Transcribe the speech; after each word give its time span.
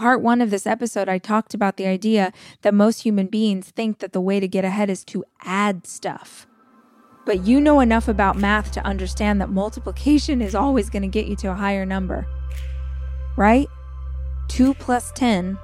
part 0.00 0.22
one 0.22 0.40
of 0.40 0.48
this 0.48 0.66
episode, 0.66 1.10
I 1.10 1.18
talked 1.18 1.52
about 1.52 1.76
the 1.76 1.86
idea 1.86 2.32
that 2.62 2.72
most 2.72 3.02
human 3.02 3.26
beings 3.26 3.68
think 3.68 3.98
that 3.98 4.14
the 4.14 4.20
way 4.20 4.40
to 4.40 4.48
get 4.48 4.64
ahead 4.64 4.88
is 4.88 5.04
to 5.04 5.26
add 5.42 5.86
stuff. 5.86 6.46
But 7.26 7.44
you 7.44 7.60
know 7.60 7.80
enough 7.80 8.08
about 8.08 8.38
math 8.38 8.72
to 8.72 8.86
understand 8.86 9.42
that 9.42 9.50
multiplication 9.50 10.40
is 10.40 10.54
always 10.54 10.88
going 10.88 11.02
to 11.02 11.08
get 11.08 11.26
you 11.26 11.36
to 11.36 11.50
a 11.50 11.54
higher 11.54 11.84
number, 11.84 12.26
right? 13.36 13.68
2 14.48 14.72
plus 14.72 15.12
10 15.12 15.58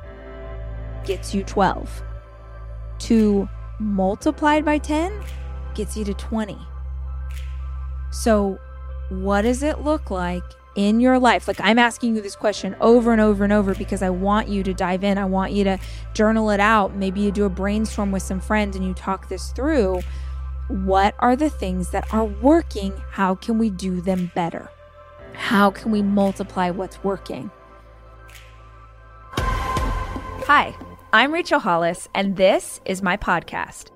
gets 1.07 1.35
you 1.35 1.43
12. 1.43 2.03
2 2.99 3.49
multiplied 3.81 4.67
by 4.67 4.77
10 4.77 5.19
gets 5.75 5.97
you 5.97 6.05
to 6.05 6.13
20. 6.13 6.59
So, 8.11 8.59
what 9.09 9.43
does 9.43 9.63
it 9.63 9.81
look 9.81 10.11
like 10.11 10.45
in 10.77 11.01
your 11.01 11.19
life? 11.19 11.49
Like, 11.49 11.61
I'm 11.61 11.79
asking 11.79 12.15
you 12.15 12.23
this 12.23 12.37
question 12.37 12.77
over 12.81 13.11
and 13.11 13.21
over 13.21 13.43
and 13.43 13.53
over 13.53 13.75
because 13.75 14.03
I 14.03 14.11
want 14.11 14.49
you 14.49 14.63
to 14.63 14.73
dive 14.73 15.03
in. 15.03 15.19
I 15.19 15.25
want 15.25 15.53
you 15.53 15.65
to 15.65 15.79
journal 16.15 16.51
it 16.51 16.61
out. 16.61 16.95
Maybe 16.95 17.21
you 17.21 17.33
do 17.33 17.45
a 17.45 17.51
brainstorm 17.51 18.13
with 18.13 18.23
some 18.23 18.41
friends 18.41 18.77
and 18.77 18.85
you 18.85 18.95
talk 18.95 19.29
this 19.29 19.51
through. 19.51 20.03
What 20.69 21.15
are 21.19 21.35
the 21.35 21.51
things 21.51 21.91
that 21.91 22.13
are 22.15 22.25
working? 22.25 22.93
How 23.11 23.35
can 23.35 23.59
we 23.59 23.71
do 23.71 24.01
them 24.01 24.31
better? 24.35 24.71
How 25.33 25.71
can 25.71 25.91
we 25.91 26.03
multiply 26.03 26.71
what's 26.71 27.03
working? 27.03 27.51
Hi, 29.39 30.77
I'm 31.13 31.33
Rachel 31.33 31.59
Hollis, 31.59 32.09
and 32.15 32.37
this 32.37 32.81
is 32.85 33.03
my 33.03 33.17
podcast. 33.17 33.96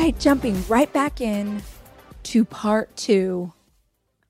Right, 0.00 0.18
jumping 0.18 0.66
right 0.66 0.90
back 0.94 1.20
in 1.20 1.62
to 2.22 2.42
part 2.42 2.96
two 2.96 3.52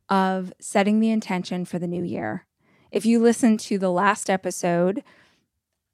of 0.08 0.52
setting 0.58 0.98
the 0.98 1.10
intention 1.10 1.64
for 1.64 1.78
the 1.78 1.86
new 1.86 2.02
year. 2.02 2.44
If 2.90 3.06
you 3.06 3.20
listened 3.20 3.60
to 3.60 3.78
the 3.78 3.90
last 3.90 4.28
episode, 4.28 5.04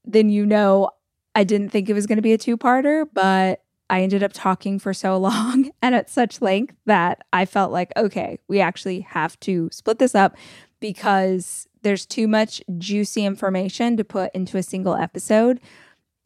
then 0.03 0.31
you 0.31 0.47
know 0.47 0.93
I 1.35 1.45
didn't 1.45 1.69
think 1.69 1.91
it 1.91 1.93
was 1.93 2.07
going 2.07 2.17
to 2.17 2.23
be 2.23 2.33
a 2.33 2.39
two 2.39 2.57
parter, 2.57 3.07
but 3.13 3.65
I 3.91 4.01
ended 4.01 4.23
up 4.23 4.33
talking 4.33 4.79
for 4.79 4.95
so 4.95 5.19
long 5.19 5.71
and 5.83 5.95
at 5.95 6.09
such 6.09 6.41
length 6.41 6.75
that 6.87 7.23
I 7.35 7.45
felt 7.45 7.71
like, 7.71 7.93
okay, 7.99 8.39
we 8.49 8.61
actually 8.61 9.01
have 9.01 9.39
to 9.41 9.69
split 9.73 9.99
this 9.99 10.15
up 10.15 10.37
because 10.81 11.69
there's 11.83 12.07
too 12.07 12.27
much 12.27 12.63
juicy 12.79 13.27
information 13.27 13.99
to 13.99 14.05
put 14.05 14.35
into 14.35 14.57
a 14.57 14.63
single 14.63 14.97
episode. 14.97 15.61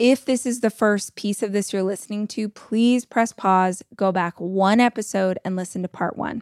If 0.00 0.24
this 0.24 0.46
is 0.46 0.60
the 0.60 0.70
first 0.70 1.14
piece 1.14 1.42
of 1.42 1.52
this 1.52 1.74
you're 1.74 1.82
listening 1.82 2.26
to, 2.28 2.48
please 2.48 3.04
press 3.04 3.34
pause, 3.34 3.83
go 3.96 4.11
back 4.11 4.40
one 4.40 4.80
episode, 4.80 5.38
and 5.44 5.56
listen 5.56 5.83
to 5.83 5.88
part 5.88 6.16
one. 6.16 6.40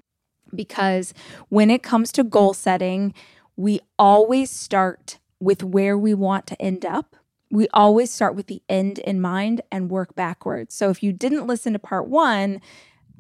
Because 0.55 1.13
when 1.49 1.69
it 1.69 1.83
comes 1.83 2.13
to 2.13 2.23
goal 2.23 2.55
setting, 2.55 3.13
we 3.57 3.81
always 3.99 4.49
start 4.49 5.19
with 5.41 5.65
where 5.65 5.99
we 5.99 6.15
want 6.15 6.47
to 6.47 6.63
end 6.63 6.87
up. 6.87 7.17
We 7.51 7.67
always 7.75 8.13
start 8.13 8.37
with 8.37 8.47
the 8.47 8.63
end 8.69 9.01
in 9.01 9.21
mind 9.21 9.63
and 9.73 9.91
work 9.91 10.15
backwards. 10.15 10.73
So 10.73 10.89
if 10.91 11.03
you 11.03 11.13
didn't 11.13 11.49
listen 11.49 11.73
to 11.73 11.81
part 11.81 12.07
one, 12.07 12.61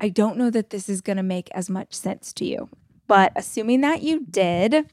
I 0.00 0.09
don't 0.09 0.38
know 0.38 0.50
that 0.50 0.71
this 0.71 0.88
is 0.88 1.00
going 1.00 1.16
to 1.16 1.25
make 1.25 1.48
as 1.53 1.69
much 1.69 1.94
sense 1.94 2.32
to 2.34 2.44
you. 2.44 2.69
But 3.09 3.32
assuming 3.34 3.81
that 3.81 4.03
you 4.03 4.25
did, 4.25 4.93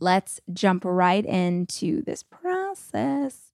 let's 0.00 0.38
jump 0.52 0.84
right 0.84 1.24
into 1.24 2.02
this 2.02 2.22
process. 2.22 3.53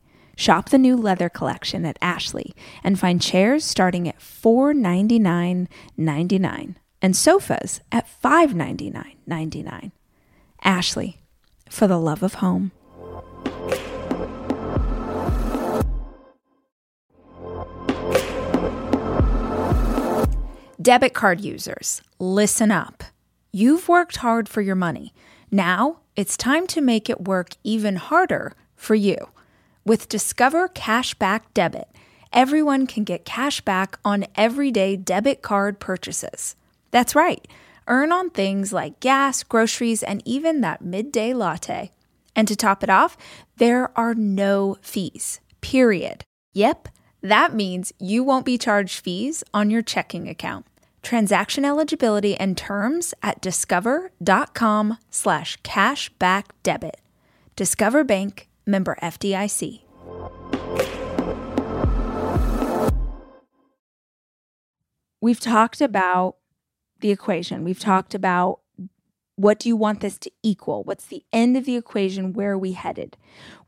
Shop 0.41 0.69
the 0.69 0.77
new 0.79 0.97
leather 0.97 1.29
collection 1.29 1.85
at 1.85 1.99
Ashley 2.01 2.55
and 2.83 2.99
find 2.99 3.21
chairs 3.21 3.63
starting 3.63 4.07
at 4.07 4.17
$499.99 4.17 6.75
and 6.99 7.15
sofas 7.15 7.81
at 7.91 8.09
$599.99. 8.23 9.91
Ashley, 10.63 11.21
for 11.69 11.85
the 11.85 11.99
love 11.99 12.23
of 12.23 12.33
home. 12.33 12.71
Debit 20.81 21.13
card 21.13 21.41
users, 21.41 22.01
listen 22.17 22.71
up. 22.71 23.03
You've 23.51 23.87
worked 23.87 24.15
hard 24.15 24.49
for 24.49 24.61
your 24.61 24.73
money. 24.73 25.13
Now 25.51 25.99
it's 26.15 26.35
time 26.35 26.65
to 26.65 26.81
make 26.81 27.11
it 27.11 27.25
work 27.25 27.51
even 27.63 27.97
harder 27.97 28.55
for 28.75 28.95
you. 28.95 29.27
With 29.83 30.09
Discover 30.09 30.69
Cashback 30.69 31.41
Debit, 31.55 31.87
everyone 32.31 32.85
can 32.85 33.03
get 33.03 33.25
cash 33.25 33.61
back 33.61 33.97
on 34.05 34.27
everyday 34.35 34.95
debit 34.95 35.41
card 35.41 35.79
purchases. 35.79 36.55
That's 36.91 37.15
right, 37.15 37.47
earn 37.87 38.11
on 38.11 38.29
things 38.29 38.71
like 38.71 38.99
gas, 38.99 39.41
groceries, 39.41 40.03
and 40.03 40.21
even 40.23 40.61
that 40.61 40.83
midday 40.83 41.33
latte. 41.33 41.89
And 42.35 42.47
to 42.47 42.55
top 42.55 42.83
it 42.83 42.91
off, 42.91 43.17
there 43.57 43.91
are 43.97 44.13
no 44.13 44.77
fees, 44.83 45.39
period. 45.61 46.23
Yep, 46.53 46.89
that 47.23 47.55
means 47.55 47.91
you 47.97 48.23
won't 48.23 48.45
be 48.45 48.59
charged 48.59 48.99
fees 48.99 49.43
on 49.51 49.71
your 49.71 49.81
checking 49.81 50.29
account. 50.29 50.67
Transaction 51.01 51.65
eligibility 51.65 52.35
and 52.35 52.55
terms 52.55 53.15
at 53.23 53.41
discover.com 53.41 54.99
slash 55.09 55.59
cashback 55.63 56.43
debit. 56.61 57.01
Discover 57.55 58.03
Bank 58.03 58.47
member 58.65 58.97
FDIC. 59.01 59.81
We've 65.21 65.39
talked 65.39 65.81
about 65.81 66.37
the 66.99 67.11
equation. 67.11 67.63
We've 67.63 67.79
talked 67.79 68.15
about 68.15 68.59
what 69.35 69.59
do 69.59 69.69
you 69.69 69.75
want 69.75 70.01
this 70.01 70.17
to 70.19 70.31
equal? 70.43 70.83
What's 70.83 71.05
the 71.05 71.23
end 71.33 71.57
of 71.57 71.65
the 71.65 71.75
equation? 71.75 72.33
Where 72.33 72.51
are 72.51 72.57
we 72.57 72.73
headed? 72.73 73.17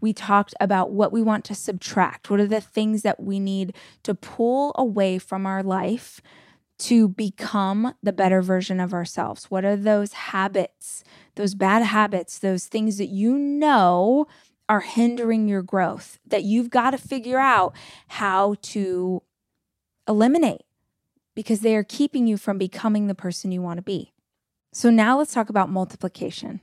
We 0.01 0.13
talked 0.13 0.53
about 0.59 0.91
what 0.91 1.11
we 1.11 1.21
want 1.21 1.45
to 1.45 1.55
subtract. 1.55 2.29
What 2.29 2.39
are 2.39 2.47
the 2.47 2.61
things 2.61 3.01
that 3.01 3.19
we 3.19 3.39
need 3.39 3.75
to 4.03 4.13
pull 4.13 4.73
away 4.77 5.17
from 5.17 5.45
our 5.45 5.63
life 5.63 6.21
to 6.79 7.07
become 7.07 7.93
the 8.03 8.13
better 8.13 8.41
version 8.41 8.79
of 8.79 8.93
ourselves? 8.93 9.45
What 9.45 9.65
are 9.65 9.75
those 9.75 10.13
habits, 10.13 11.03
those 11.35 11.55
bad 11.55 11.83
habits, 11.83 12.39
those 12.39 12.65
things 12.65 12.97
that 12.97 13.07
you 13.07 13.37
know 13.37 14.27
are 14.69 14.81
hindering 14.81 15.47
your 15.47 15.61
growth 15.61 16.19
that 16.25 16.43
you've 16.43 16.69
got 16.69 16.91
to 16.91 16.97
figure 16.97 17.39
out 17.39 17.75
how 18.07 18.55
to 18.61 19.21
eliminate 20.07 20.61
because 21.35 21.61
they 21.61 21.75
are 21.75 21.83
keeping 21.83 22.27
you 22.27 22.37
from 22.37 22.57
becoming 22.57 23.07
the 23.07 23.15
person 23.15 23.51
you 23.51 23.61
want 23.61 23.77
to 23.77 23.83
be. 23.83 24.13
So 24.71 24.89
now 24.89 25.17
let's 25.17 25.33
talk 25.33 25.49
about 25.49 25.69
multiplication 25.69 26.61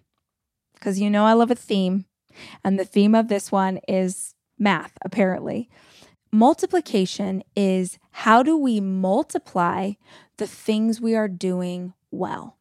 because 0.74 0.98
you 0.98 1.10
know 1.10 1.24
I 1.24 1.34
love 1.34 1.50
a 1.50 1.54
theme, 1.54 2.06
and 2.64 2.78
the 2.78 2.84
theme 2.84 3.14
of 3.14 3.28
this 3.28 3.52
one 3.52 3.78
is 3.86 4.34
math, 4.58 4.92
apparently. 5.02 5.68
Multiplication 6.32 7.42
is 7.56 7.98
how 8.12 8.42
do 8.42 8.56
we 8.56 8.80
multiply 8.80 9.92
the 10.38 10.46
things 10.46 11.00
we 11.00 11.14
are 11.14 11.28
doing 11.28 11.92
well? 12.10 12.56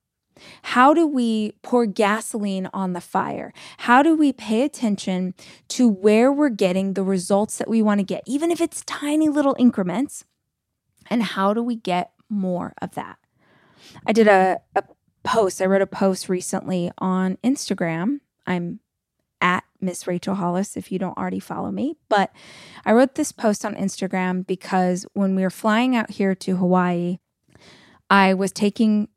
How 0.64 0.94
do 0.94 1.06
we 1.06 1.54
pour 1.62 1.86
gasoline 1.86 2.70
on 2.74 2.94
the 2.94 3.02
fire? 3.02 3.54
How 3.80 4.02
do 4.04 4.16
we 4.16 4.34
pay 4.34 4.64
attention 4.64 5.34
to 5.70 5.88
where 5.88 6.32
we're 6.32 6.50
getting 6.50 6.94
the 6.94 7.04
results 7.04 7.58
that 7.58 7.70
we 7.70 7.82
want 7.82 8.00
to 8.00 8.04
get, 8.04 8.24
even 8.26 8.52
if 8.52 8.62
it's 8.62 8.84
tiny 8.86 9.30
little 9.30 9.56
increments? 9.60 10.26
And 11.10 11.24
how 11.24 11.54
do 11.54 11.64
we 11.64 11.76
get 11.76 12.12
more 12.30 12.74
of 12.82 12.92
that? 12.96 13.18
I 14.06 14.14
did 14.14 14.28
a, 14.28 14.60
a 14.76 14.84
post, 15.24 15.62
I 15.62 15.66
wrote 15.66 15.82
a 15.82 15.88
post 15.88 16.30
recently 16.30 16.92
on 16.98 17.38
Instagram. 17.44 18.20
I'm 18.46 18.80
at 19.42 19.64
Miss 19.82 20.08
Rachel 20.08 20.36
Hollis 20.36 20.76
if 20.76 20.92
you 20.92 21.00
don't 21.00 21.18
already 21.18 21.40
follow 21.40 21.72
me. 21.72 21.96
But 22.10 22.32
I 22.86 22.92
wrote 22.92 23.16
this 23.16 23.32
post 23.32 23.66
on 23.66 23.76
Instagram 23.76 24.46
because 24.46 25.06
when 25.14 25.36
we 25.36 25.44
were 25.44 25.50
flying 25.50 25.96
out 25.96 26.12
here 26.12 26.36
to 26.36 26.58
Hawaii, 26.58 27.20
I 28.10 28.34
was 28.34 28.52
taking 28.52 29.08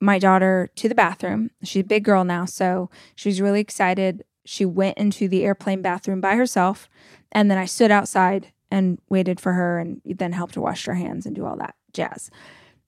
my 0.00 0.18
daughter 0.18 0.70
to 0.76 0.88
the 0.88 0.94
bathroom. 0.94 1.50
She's 1.62 1.82
a 1.82 1.86
big 1.86 2.04
girl 2.04 2.24
now, 2.24 2.44
so 2.44 2.90
she's 3.14 3.40
really 3.40 3.60
excited. 3.60 4.24
She 4.44 4.64
went 4.64 4.98
into 4.98 5.28
the 5.28 5.44
airplane 5.44 5.82
bathroom 5.82 6.20
by 6.20 6.36
herself, 6.36 6.88
and 7.32 7.50
then 7.50 7.58
I 7.58 7.64
stood 7.64 7.90
outside 7.90 8.52
and 8.70 8.98
waited 9.08 9.40
for 9.40 9.52
her 9.52 9.78
and 9.78 10.00
then 10.04 10.32
helped 10.32 10.54
her 10.56 10.60
wash 10.60 10.84
her 10.86 10.94
hands 10.94 11.26
and 11.26 11.34
do 11.34 11.46
all 11.46 11.56
that 11.56 11.74
jazz. 11.92 12.30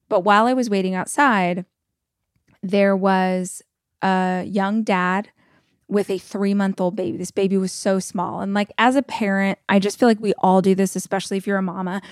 But 0.09 0.21
while 0.21 0.47
I 0.47 0.55
was 0.55 0.71
waiting 0.71 0.95
outside, 0.95 1.65
there 2.63 2.97
was 2.97 3.63
a 4.03 4.45
young 4.47 4.83
dad 4.83 5.31
with 5.89 6.11
a 6.11 6.19
three 6.19 6.55
month 6.55 6.81
old 6.81 6.97
baby. 6.97 7.17
This 7.17 7.31
baby 7.31 7.57
was 7.57 7.73
so 7.73 7.99
small. 7.99 8.41
And 8.41 8.55
like 8.55 8.73
as 8.79 8.97
a 8.97 9.03
parent, 9.03 9.59
I 9.69 9.79
just 9.79 9.99
feel 9.99 10.09
like 10.09 10.21
we 10.21 10.35
all 10.39 10.61
do 10.61 10.75
this, 10.75 10.97
especially 10.97 11.37
if 11.37 11.47
you're 11.47 11.59
a 11.59 11.63
mama. 11.63 12.03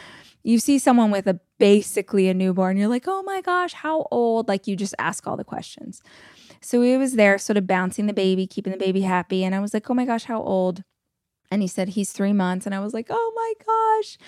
You 0.42 0.58
see 0.58 0.78
someone 0.78 1.10
with 1.10 1.26
a 1.26 1.40
basically 1.58 2.28
a 2.28 2.34
newborn, 2.34 2.76
you're 2.76 2.88
like, 2.88 3.04
oh 3.06 3.22
my 3.22 3.40
gosh, 3.40 3.72
how 3.72 4.06
old? 4.10 4.48
Like 4.48 4.66
you 4.66 4.76
just 4.76 4.94
ask 4.98 5.26
all 5.26 5.36
the 5.36 5.44
questions. 5.44 6.02
So 6.60 6.82
he 6.82 6.96
was 6.96 7.14
there, 7.14 7.38
sort 7.38 7.56
of 7.56 7.66
bouncing 7.66 8.06
the 8.06 8.12
baby, 8.12 8.46
keeping 8.46 8.72
the 8.72 8.78
baby 8.78 9.02
happy. 9.02 9.44
And 9.44 9.54
I 9.54 9.60
was 9.60 9.72
like, 9.72 9.88
oh 9.88 9.94
my 9.94 10.04
gosh, 10.04 10.24
how 10.24 10.42
old? 10.42 10.82
And 11.50 11.62
he 11.62 11.68
said, 11.68 11.90
he's 11.90 12.12
three 12.12 12.32
months. 12.32 12.66
And 12.66 12.74
I 12.74 12.80
was 12.80 12.92
like, 12.92 13.06
oh 13.10 13.32
my 13.36 13.52
gosh. 13.64 14.18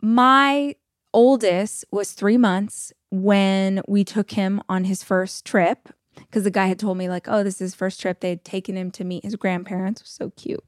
My 0.00 0.74
oldest 1.12 1.84
was 1.92 2.12
three 2.12 2.38
months 2.38 2.92
when 3.10 3.82
we 3.86 4.02
took 4.02 4.32
him 4.32 4.60
on 4.68 4.84
his 4.84 5.02
first 5.02 5.44
trip 5.44 5.90
because 6.16 6.44
the 6.44 6.50
guy 6.50 6.66
had 6.66 6.78
told 6.78 6.98
me, 6.98 7.08
like, 7.08 7.26
oh, 7.28 7.42
this 7.42 7.54
is 7.54 7.60
his 7.60 7.74
first 7.74 8.00
trip. 8.00 8.20
They 8.20 8.30
had 8.30 8.44
taken 8.44 8.76
him 8.76 8.90
to 8.92 9.04
meet 9.04 9.24
his 9.24 9.36
grandparents. 9.36 10.02
so 10.04 10.30
cute. 10.30 10.64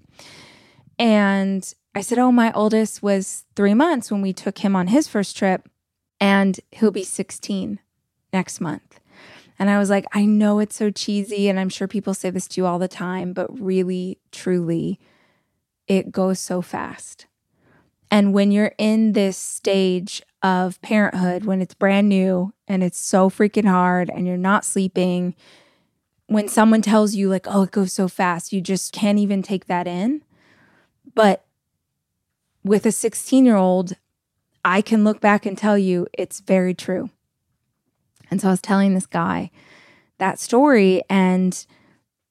And 0.98 1.72
I 1.94 2.00
said, 2.00 2.19
oh, 2.19 2.32
my 2.32 2.52
oldest 2.52 3.02
was 3.02 3.44
three 3.56 3.75
months 3.75 4.10
when 4.10 4.22
we 4.22 4.32
took 4.32 4.58
him 4.58 4.76
on 4.76 4.88
his 4.88 5.08
first 5.08 5.36
trip, 5.36 5.69
and 6.25 6.59
he'll 6.71 6.91
be 6.91 7.05
16 7.05 7.81
next 8.32 8.59
month. 8.59 8.99
And 9.59 9.69
I 9.69 9.79
was 9.79 9.91
like, 9.91 10.06
I 10.15 10.25
know 10.25 10.59
it's 10.59 10.75
so 10.75 10.91
cheesy, 10.91 11.50
and 11.50 11.61
I'm 11.61 11.69
sure 11.69 11.87
people 11.87 12.15
say 12.15 12.31
this 12.31 12.49
to 12.49 12.62
you 12.62 12.67
all 12.67 12.79
the 12.79 12.88
time, 12.88 13.35
but 13.35 13.61
really, 13.61 14.17
truly, 14.32 14.99
it 15.87 16.11
goes 16.11 16.41
so 16.41 16.62
fast. 16.62 17.26
And 18.11 18.32
when 18.32 18.53
you're 18.53 18.73
in 18.79 19.12
this 19.12 19.37
stage 19.37 20.23
of 20.43 20.81
parenthood, 20.81 21.44
when 21.44 21.61
it's 21.61 21.75
brand 21.75 22.09
new 22.09 22.55
and 22.67 22.82
it's 22.82 22.99
so 22.99 23.29
freaking 23.29 23.69
hard 23.69 24.09
and 24.09 24.27
you're 24.27 24.38
not 24.38 24.65
sleeping, 24.65 25.35
when 26.29 26.49
someone 26.49 26.81
tells 26.81 27.15
you, 27.15 27.29
like, 27.29 27.47
oh, 27.50 27.65
it 27.65 27.70
goes 27.70 27.93
so 27.93 28.09
fast, 28.09 28.50
you 28.50 28.62
just 28.62 28.94
can't 28.94 29.19
even 29.19 29.43
take 29.43 29.67
that 29.67 29.87
in. 29.87 30.25
But 31.15 31.44
with 32.65 32.87
a 32.87 32.93
16 32.93 33.44
year 33.44 33.56
old, 33.56 33.93
I 34.64 34.81
can 34.81 35.05
look 35.05 35.20
back 35.20 35.44
and 35.44 35.56
tell 35.56 35.76
you 35.76 36.06
it's 36.12 36.40
very 36.40 36.75
true. 36.75 37.11
And 38.31 38.40
so 38.40 38.49
I 38.49 38.52
was 38.52 38.62
telling 38.62 38.94
this 38.94 39.06
guy 39.06 39.50
that 40.19 40.38
story, 40.38 41.02
and 41.11 41.66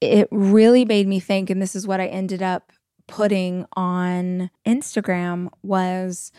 it 0.01 0.27
really 0.31 0.85
made 0.85 1.07
me 1.07 1.19
think. 1.19 1.50
And 1.50 1.62
this 1.62 1.75
is 1.75 1.85
what 1.85 2.00
I 2.00 2.07
ended 2.07 2.41
up 2.41 2.71
putting 3.07 3.65
on 3.74 4.50
Instagram 4.65 5.50
was 5.62 6.31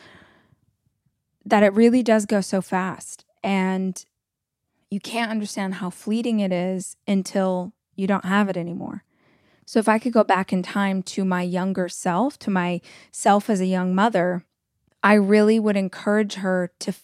that 1.44 1.62
it 1.62 1.72
really 1.74 2.02
does 2.02 2.26
go 2.26 2.40
so 2.40 2.60
fast. 2.60 3.24
And 3.42 4.02
you 4.90 5.00
can't 5.00 5.30
understand 5.30 5.74
how 5.74 5.90
fleeting 5.90 6.40
it 6.40 6.52
is 6.52 6.96
until 7.06 7.72
you 7.94 8.06
don't 8.06 8.24
have 8.24 8.48
it 8.48 8.56
anymore. 8.56 9.04
So, 9.66 9.78
if 9.78 9.88
I 9.88 9.98
could 9.98 10.12
go 10.12 10.24
back 10.24 10.52
in 10.52 10.62
time 10.62 11.02
to 11.04 11.24
my 11.24 11.42
younger 11.42 11.88
self, 11.88 12.38
to 12.40 12.50
my 12.50 12.80
self 13.10 13.48
as 13.48 13.60
a 13.60 13.66
young 13.66 13.94
mother, 13.94 14.44
I 15.04 15.14
really 15.14 15.60
would 15.60 15.76
encourage 15.76 16.34
her 16.34 16.72
to 16.80 16.94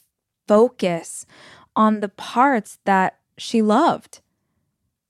focus 0.49 1.26
on 1.76 2.00
the 2.00 2.08
parts 2.08 2.79
that 2.87 3.19
she 3.37 3.62
loved. 3.62 4.20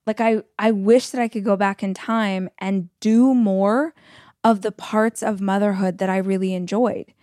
Like 0.06 0.20
I 0.20 0.42
I 0.58 0.72
wish 0.72 1.10
that 1.10 1.20
I 1.20 1.28
could 1.28 1.44
go 1.44 1.56
back 1.56 1.82
in 1.82 1.94
time 1.94 2.50
and 2.58 2.90
do 2.98 3.32
more 3.32 3.94
of 4.42 4.62
the 4.62 4.72
parts 4.72 5.22
of 5.22 5.40
motherhood 5.40 5.98
that 5.98 6.10
I 6.10 6.16
really 6.16 6.52
enjoyed. 6.52 7.14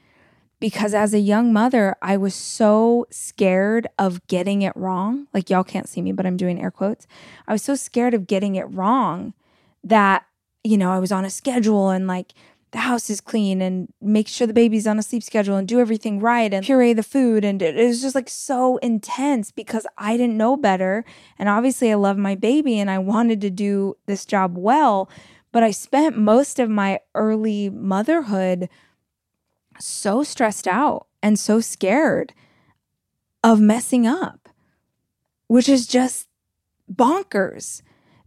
Because 0.60 0.94
as 0.94 1.14
a 1.14 1.20
young 1.20 1.54
mother, 1.54 1.96
I 2.02 2.18
was 2.18 2.34
so 2.34 3.06
scared 3.12 3.88
of 4.00 4.26
getting 4.26 4.64
it 4.64 4.76
wrong. 4.76 5.28
Like, 5.32 5.52
y'all 5.52 5.64
can't 5.64 5.88
see 5.88 6.02
me, 6.02 6.12
but 6.12 6.26
I'm 6.26 6.38
doing 6.38 6.60
air 6.60 6.72
quotes. 6.72 7.06
I 7.48 7.52
was 7.52 7.62
so 7.62 7.76
scared 7.76 8.16
of 8.16 8.26
getting 8.26 8.56
it 8.56 8.64
wrong 8.64 9.36
that, 9.84 10.26
you 10.64 10.76
know, 10.76 10.92
I 10.92 10.98
was 10.98 11.12
on 11.12 11.26
a 11.26 11.30
schedule 11.30 11.90
and 11.92 12.08
like 12.08 12.34
the 12.72 12.80
house 12.80 13.10
is 13.10 13.22
clean 13.22 13.62
and 13.62 13.92
make 14.02 14.28
sure 14.28 14.46
the 14.46 14.54
baby's 14.54 14.88
on 14.88 15.00
a 15.00 15.04
sleep 15.04 15.24
schedule 15.24 15.56
and 15.56 15.68
do 15.68 15.80
everything 15.80 16.20
right 16.20 16.54
and 16.54 16.66
puree 16.66 16.94
the 16.94 17.04
food. 17.04 17.46
And 17.46 17.62
it 17.62 17.76
was 17.76 18.02
just 18.02 18.16
like 18.16 18.30
so 18.30 18.78
intense 18.78 19.52
because 19.52 19.88
I 19.98 20.18
didn't 20.18 20.38
know 20.38 20.58
better. 20.58 21.06
And 21.40 21.48
obviously, 21.48 21.92
I 21.92 21.96
love 21.96 22.18
my 22.18 22.36
baby 22.36 22.78
and 22.80 22.92
I 22.92 23.00
wanted 23.00 23.40
to 23.42 23.50
do 23.50 23.96
this 24.06 24.26
job 24.26 24.58
well. 24.58 25.10
But 25.54 25.64
I 25.64 25.72
spent 25.72 26.18
most 26.18 26.60
of 26.60 26.70
my 26.70 27.00
early 27.16 27.70
motherhood 27.70 28.68
so 29.80 30.24
stressed 30.24 30.68
out 30.68 31.08
and 31.24 31.40
so 31.40 31.62
scared 31.62 32.34
of 33.44 33.62
messing 33.62 34.06
up, 34.06 34.50
which 35.48 35.70
is 35.70 35.88
just 35.88 36.28
bonkers 36.94 37.82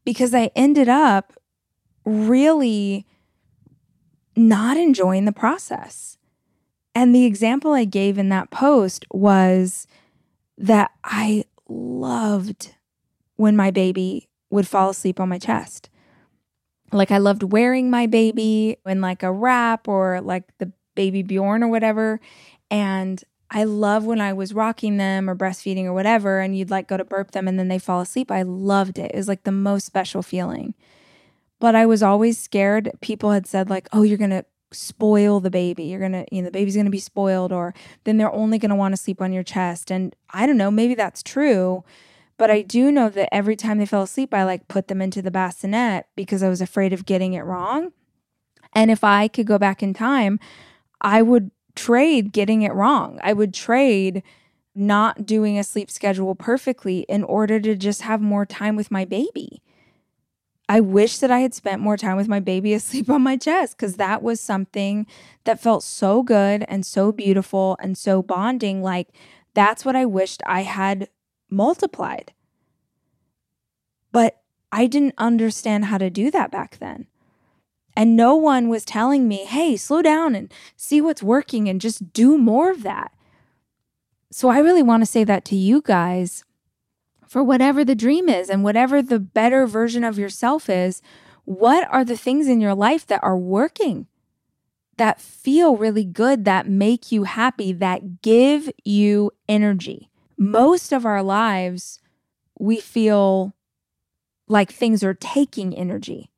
because 0.04 0.34
I 0.34 0.50
ended 0.56 0.88
up 0.88 1.34
really 2.06 3.06
not 4.48 4.76
enjoying 4.76 5.26
the 5.26 5.32
process. 5.32 6.16
And 6.94 7.14
the 7.14 7.26
example 7.26 7.72
I 7.72 7.84
gave 7.84 8.18
in 8.18 8.30
that 8.30 8.50
post 8.50 9.04
was 9.12 9.86
that 10.58 10.90
I 11.04 11.44
loved 11.68 12.74
when 13.36 13.54
my 13.54 13.70
baby 13.70 14.28
would 14.50 14.66
fall 14.66 14.90
asleep 14.90 15.20
on 15.20 15.28
my 15.28 15.38
chest. 15.38 15.88
Like 16.90 17.10
I 17.10 17.18
loved 17.18 17.44
wearing 17.44 17.90
my 17.90 18.06
baby 18.06 18.78
in 18.84 19.00
like 19.00 19.22
a 19.22 19.30
wrap 19.30 19.86
or 19.86 20.20
like 20.20 20.44
the 20.58 20.72
baby 20.96 21.22
Bjorn 21.22 21.62
or 21.62 21.68
whatever. 21.68 22.18
And 22.70 23.22
I 23.50 23.64
love 23.64 24.04
when 24.04 24.20
I 24.20 24.32
was 24.32 24.54
rocking 24.54 24.96
them 24.96 25.28
or 25.28 25.36
breastfeeding 25.36 25.84
or 25.84 25.92
whatever, 25.92 26.40
and 26.40 26.56
you'd 26.56 26.70
like 26.70 26.88
go 26.88 26.96
to 26.96 27.04
burp 27.04 27.32
them 27.32 27.46
and 27.46 27.58
then 27.58 27.68
they 27.68 27.78
fall 27.78 28.00
asleep. 28.00 28.30
I 28.30 28.42
loved 28.42 28.98
it. 28.98 29.10
It 29.12 29.16
was 29.16 29.28
like 29.28 29.42
the 29.42 29.52
most 29.52 29.86
special 29.86 30.22
feeling. 30.22 30.74
But 31.60 31.76
I 31.76 31.86
was 31.86 32.02
always 32.02 32.38
scared. 32.38 32.90
People 33.00 33.30
had 33.30 33.46
said, 33.46 33.70
like, 33.70 33.88
oh, 33.92 34.02
you're 34.02 34.18
going 34.18 34.30
to 34.30 34.44
spoil 34.72 35.40
the 35.40 35.50
baby. 35.50 35.84
You're 35.84 36.00
going 36.00 36.12
to, 36.12 36.24
you 36.32 36.42
know, 36.42 36.46
the 36.46 36.52
baby's 36.52 36.74
going 36.74 36.86
to 36.86 36.90
be 36.90 36.98
spoiled, 36.98 37.52
or 37.52 37.74
then 38.04 38.16
they're 38.16 38.32
only 38.32 38.58
going 38.58 38.70
to 38.70 38.76
want 38.76 38.92
to 38.92 38.96
sleep 38.96 39.20
on 39.22 39.32
your 39.32 39.42
chest. 39.42 39.90
And 39.90 40.16
I 40.30 40.46
don't 40.46 40.56
know, 40.56 40.70
maybe 40.70 40.94
that's 40.94 41.22
true. 41.22 41.84
But 42.38 42.50
I 42.50 42.62
do 42.62 42.90
know 42.90 43.10
that 43.10 43.34
every 43.34 43.54
time 43.54 43.78
they 43.78 43.86
fell 43.86 44.02
asleep, 44.02 44.32
I 44.32 44.44
like 44.44 44.66
put 44.66 44.88
them 44.88 45.02
into 45.02 45.20
the 45.20 45.30
bassinet 45.30 46.06
because 46.16 46.42
I 46.42 46.48
was 46.48 46.62
afraid 46.62 46.92
of 46.94 47.04
getting 47.04 47.34
it 47.34 47.44
wrong. 47.44 47.92
And 48.72 48.90
if 48.90 49.04
I 49.04 49.28
could 49.28 49.46
go 49.46 49.58
back 49.58 49.82
in 49.82 49.92
time, 49.92 50.40
I 51.02 51.20
would 51.20 51.50
trade 51.74 52.32
getting 52.32 52.62
it 52.62 52.72
wrong. 52.72 53.18
I 53.22 53.34
would 53.34 53.52
trade 53.52 54.22
not 54.74 55.26
doing 55.26 55.58
a 55.58 55.64
sleep 55.64 55.90
schedule 55.90 56.34
perfectly 56.34 57.00
in 57.08 57.24
order 57.24 57.60
to 57.60 57.74
just 57.74 58.02
have 58.02 58.20
more 58.20 58.46
time 58.46 58.76
with 58.76 58.90
my 58.90 59.04
baby. 59.04 59.62
I 60.70 60.78
wish 60.78 61.18
that 61.18 61.32
I 61.32 61.40
had 61.40 61.52
spent 61.52 61.82
more 61.82 61.96
time 61.96 62.16
with 62.16 62.28
my 62.28 62.38
baby 62.38 62.72
asleep 62.74 63.10
on 63.10 63.22
my 63.22 63.36
chest 63.36 63.76
because 63.76 63.96
that 63.96 64.22
was 64.22 64.40
something 64.40 65.04
that 65.42 65.58
felt 65.58 65.82
so 65.82 66.22
good 66.22 66.64
and 66.68 66.86
so 66.86 67.10
beautiful 67.10 67.76
and 67.80 67.98
so 67.98 68.22
bonding. 68.22 68.80
Like, 68.80 69.08
that's 69.52 69.84
what 69.84 69.96
I 69.96 70.06
wished 70.06 70.44
I 70.46 70.62
had 70.62 71.08
multiplied. 71.50 72.32
But 74.12 74.42
I 74.70 74.86
didn't 74.86 75.14
understand 75.18 75.86
how 75.86 75.98
to 75.98 76.08
do 76.08 76.30
that 76.30 76.52
back 76.52 76.78
then. 76.78 77.08
And 77.96 78.14
no 78.14 78.36
one 78.36 78.68
was 78.68 78.84
telling 78.84 79.26
me, 79.26 79.38
hey, 79.46 79.76
slow 79.76 80.02
down 80.02 80.36
and 80.36 80.54
see 80.76 81.00
what's 81.00 81.20
working 81.22 81.68
and 81.68 81.80
just 81.80 82.12
do 82.12 82.38
more 82.38 82.70
of 82.70 82.84
that. 82.84 83.10
So 84.30 84.48
I 84.48 84.60
really 84.60 84.84
want 84.84 85.00
to 85.00 85.10
say 85.10 85.24
that 85.24 85.44
to 85.46 85.56
you 85.56 85.82
guys 85.82 86.44
for 87.30 87.42
whatever 87.42 87.84
the 87.84 87.94
dream 87.94 88.28
is 88.28 88.50
and 88.50 88.64
whatever 88.64 89.00
the 89.00 89.20
better 89.20 89.66
version 89.66 90.02
of 90.04 90.18
yourself 90.18 90.68
is. 90.68 91.00
What 91.44 91.88
are 91.90 92.04
the 92.04 92.16
things 92.16 92.48
in 92.48 92.60
your 92.60 92.74
life 92.74 93.06
that 93.06 93.22
are 93.22 93.38
working, 93.38 94.06
that 94.98 95.20
feel 95.20 95.76
really 95.76 96.04
good, 96.04 96.44
that 96.44 96.68
make 96.68 97.10
you 97.10 97.24
happy, 97.24 97.72
that 97.72 98.20
give 98.20 98.68
you 98.84 99.30
energy? 99.48 100.10
most 100.40 100.90
of 100.90 101.04
our 101.04 101.22
lives, 101.22 102.00
we 102.58 102.80
feel 102.80 103.54
like 104.48 104.72
things 104.72 105.04
are 105.04 105.12
taking 105.12 105.76
energy. 105.76 106.30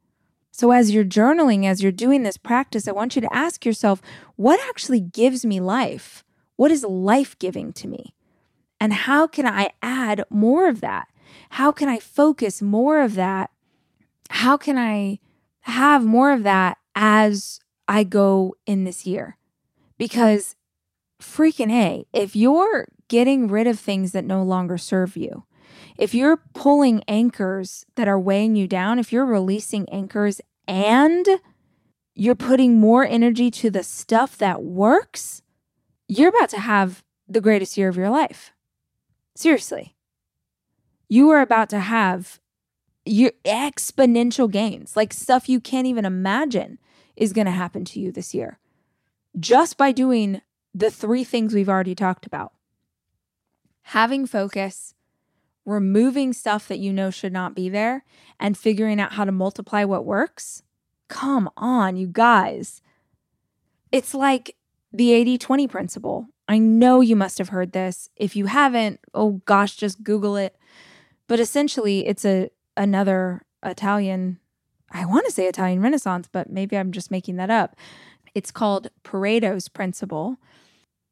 So, 0.50 0.72
as 0.72 0.90
you're 0.90 1.04
journaling, 1.04 1.64
as 1.64 1.82
you're 1.82 1.92
doing 1.92 2.24
this 2.24 2.36
practice, 2.36 2.88
I 2.88 2.92
want 2.92 3.14
you 3.14 3.22
to 3.22 3.34
ask 3.34 3.64
yourself 3.64 4.02
what 4.34 4.60
actually 4.68 5.00
gives 5.00 5.46
me 5.46 5.60
life? 5.60 6.24
What 6.56 6.72
is 6.72 6.82
life 6.82 7.38
giving 7.38 7.72
to 7.74 7.88
me? 7.88 8.14
And 8.82 8.92
how 8.92 9.28
can 9.28 9.46
I 9.46 9.70
add 9.80 10.24
more 10.28 10.68
of 10.68 10.80
that? 10.80 11.06
How 11.50 11.70
can 11.70 11.88
I 11.88 12.00
focus 12.00 12.60
more 12.60 13.00
of 13.00 13.14
that? 13.14 13.50
How 14.28 14.56
can 14.56 14.76
I 14.76 15.20
have 15.60 16.04
more 16.04 16.32
of 16.32 16.42
that 16.42 16.78
as 16.96 17.60
I 17.86 18.02
go 18.02 18.56
in 18.66 18.82
this 18.82 19.06
year? 19.06 19.36
Because 19.98 20.56
freaking 21.22 21.70
A, 21.70 22.06
if 22.12 22.34
you're 22.34 22.88
getting 23.06 23.46
rid 23.46 23.68
of 23.68 23.78
things 23.78 24.10
that 24.10 24.24
no 24.24 24.42
longer 24.42 24.76
serve 24.76 25.16
you, 25.16 25.44
if 25.96 26.12
you're 26.12 26.42
pulling 26.52 27.04
anchors 27.06 27.86
that 27.94 28.08
are 28.08 28.18
weighing 28.18 28.56
you 28.56 28.66
down, 28.66 28.98
if 28.98 29.12
you're 29.12 29.24
releasing 29.24 29.88
anchors 29.90 30.40
and 30.66 31.24
you're 32.16 32.34
putting 32.34 32.80
more 32.80 33.06
energy 33.06 33.48
to 33.52 33.70
the 33.70 33.84
stuff 33.84 34.36
that 34.38 34.64
works, 34.64 35.40
you're 36.08 36.30
about 36.30 36.48
to 36.48 36.58
have 36.58 37.04
the 37.28 37.40
greatest 37.40 37.78
year 37.78 37.88
of 37.88 37.96
your 37.96 38.10
life. 38.10 38.52
Seriously. 39.34 39.96
You 41.08 41.30
are 41.30 41.40
about 41.40 41.68
to 41.70 41.80
have 41.80 42.40
your 43.04 43.32
exponential 43.44 44.50
gains, 44.50 44.96
like 44.96 45.12
stuff 45.12 45.48
you 45.48 45.60
can't 45.60 45.86
even 45.86 46.04
imagine 46.04 46.78
is 47.16 47.32
going 47.32 47.46
to 47.46 47.50
happen 47.50 47.84
to 47.84 48.00
you 48.00 48.12
this 48.12 48.32
year 48.32 48.58
just 49.38 49.76
by 49.76 49.92
doing 49.92 50.42
the 50.74 50.90
three 50.90 51.24
things 51.24 51.54
we've 51.54 51.68
already 51.68 51.94
talked 51.94 52.26
about 52.26 52.52
having 53.86 54.26
focus, 54.26 54.94
removing 55.64 56.32
stuff 56.32 56.68
that 56.68 56.78
you 56.78 56.92
know 56.92 57.10
should 57.10 57.32
not 57.32 57.54
be 57.54 57.68
there, 57.68 58.04
and 58.38 58.56
figuring 58.56 59.00
out 59.00 59.14
how 59.14 59.24
to 59.24 59.32
multiply 59.32 59.84
what 59.84 60.04
works. 60.04 60.62
Come 61.08 61.50
on, 61.56 61.96
you 61.96 62.06
guys. 62.06 62.80
It's 63.90 64.14
like 64.14 64.56
the 64.92 65.12
80 65.12 65.38
20 65.38 65.68
principle. 65.68 66.28
I 66.48 66.58
know 66.58 67.00
you 67.00 67.16
must 67.16 67.38
have 67.38 67.50
heard 67.50 67.72
this. 67.72 68.08
If 68.16 68.36
you 68.36 68.46
haven't, 68.46 69.00
oh 69.14 69.42
gosh, 69.44 69.76
just 69.76 70.02
Google 70.02 70.36
it. 70.36 70.56
But 71.28 71.40
essentially, 71.40 72.06
it's 72.06 72.24
a 72.24 72.50
another 72.76 73.42
Italian, 73.62 74.38
I 74.90 75.04
want 75.04 75.26
to 75.26 75.32
say 75.32 75.46
Italian 75.46 75.80
Renaissance, 75.80 76.28
but 76.30 76.50
maybe 76.50 76.76
I'm 76.76 76.92
just 76.92 77.10
making 77.10 77.36
that 77.36 77.50
up. 77.50 77.76
It's 78.34 78.50
called 78.50 78.88
Pareto's 79.04 79.68
principle. 79.68 80.38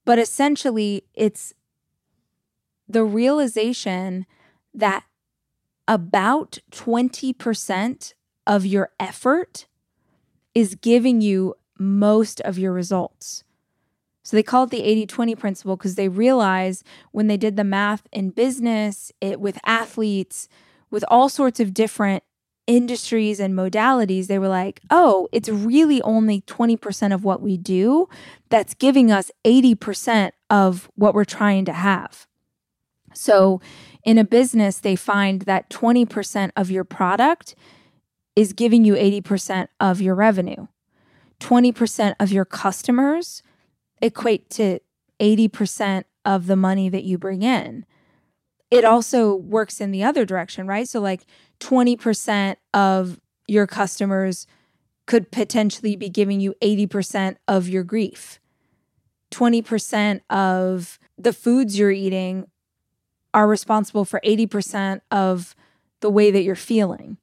But 0.05 0.19
essentially, 0.19 1.05
it's 1.15 1.55
the 2.89 3.05
realization 3.05 4.27
that 4.75 5.05
about 5.87 6.59
20% 6.73 8.15
of 8.47 8.67
your 8.67 8.91
effort 8.99 9.67
is 10.55 10.75
giving 10.75 11.21
you 11.21 11.55
most 11.79 12.41
of 12.41 12.59
your 12.59 12.73
results. 12.73 13.45
So 14.23 14.37
they 14.37 14.43
call 14.43 14.65
it 14.65 14.71
the 14.71 14.83
80 14.83 15.07
20 15.07 15.35
principle 15.35 15.77
because 15.77 15.95
they 15.95 16.09
realize 16.09 16.85
when 17.12 17.27
they 17.27 17.37
did 17.37 17.57
the 17.57 17.65
math 17.65 18.07
in 18.12 18.31
business, 18.31 19.12
it 19.21 19.41
with 19.41 19.59
athletes, 19.65 20.49
with 20.91 21.05
all 21.09 21.29
sorts 21.29 21.61
of 21.61 21.73
different 21.73 22.23
industries 22.67 23.41
and 23.41 23.55
modalities, 23.55 24.27
they 24.27 24.39
were 24.39 24.49
like, 24.49 24.81
oh, 24.91 25.29
it's 25.33 25.49
really 25.49 26.00
only 26.03 26.43
20% 26.43 27.12
of 27.12 27.25
what 27.25 27.43
we 27.43 27.57
do 27.57 28.09
that's 28.49 28.75
giving 28.75 29.11
us 29.11 29.31
80% 29.45 30.33
of 30.50 30.91
what 30.95 31.15
we're 31.15 31.25
trying 31.25 31.65
to 31.65 31.73
have. 31.73 32.27
So 33.12 33.61
in 34.05 34.19
a 34.19 34.25
business, 34.25 34.79
they 34.79 34.95
find 34.95 35.43
that 35.43 35.69
20% 35.69 36.50
of 36.55 36.71
your 36.71 36.85
product 36.85 37.55
is 38.37 38.53
giving 38.53 38.85
you 38.85 38.95
80% 38.95 39.69
of 39.81 40.00
your 40.00 40.15
revenue. 40.15 40.69
20% 41.41 42.15
of 42.21 42.31
your 42.31 42.45
customers 42.45 43.43
equate 44.02 44.50
to 44.50 44.80
80% 45.21 46.04
of 46.25 46.47
the 46.47 46.57
money 46.57 46.88
that 46.88 47.04
you 47.04 47.19
bring 47.19 47.42
in. 47.42 47.85
It 48.71 48.85
also 48.85 49.35
works 49.35 49.80
in 49.80 49.90
the 49.90 50.04
other 50.04 50.25
direction, 50.25 50.66
right? 50.66 50.88
So, 50.88 51.00
like 51.00 51.26
20% 51.59 52.57
of 52.73 53.21
your 53.49 53.66
customers 53.66 54.47
could 55.07 55.33
potentially 55.33 55.97
be 55.97 56.09
giving 56.09 56.40
you 56.40 56.54
80% 56.62 57.37
of 57.49 57.69
your 57.69 57.83
grief. 57.83 58.38
20% 59.33 60.21
of 60.30 60.99
the 61.19 61.33
foods 61.33 61.78
you're 61.78 61.90
eating 61.90 62.47
are 63.35 63.49
responsible 63.49 64.04
for 64.04 64.21
80% 64.25 65.00
of 65.11 65.54
the 66.00 66.11
way 66.11 66.30
that 66.30 66.42
you're 66.42 66.54
feeling. 66.54 67.16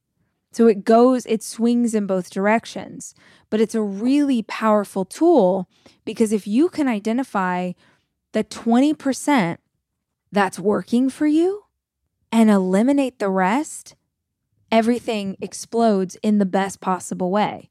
So 0.51 0.68
it 0.68 0.84
goes, 0.84 1.25
it 1.25 1.44
swings 1.44 1.94
in 1.94 2.08
both 2.08 2.30
directions. 2.30 3.13
But 3.50 3.62
it's 3.62 3.75
a 3.75 3.82
really 3.82 4.44
powerful 4.44 5.06
tool 5.06 5.70
because 6.06 6.32
if 6.32 6.48
you 6.48 6.70
can 6.70 6.88
identify 6.88 7.74
the 8.34 8.44
20% 8.44 9.58
that's 10.32 10.60
working 10.60 11.10
for 11.10 11.27
you 11.27 11.63
and 12.32 12.50
eliminate 12.50 13.20
the 13.20 13.30
rest, 13.30 13.96
everything 14.72 15.38
explodes 15.42 16.18
in 16.22 16.39
the 16.39 16.46
best 16.46 16.82
possible 16.82 17.32
way. 17.32 17.70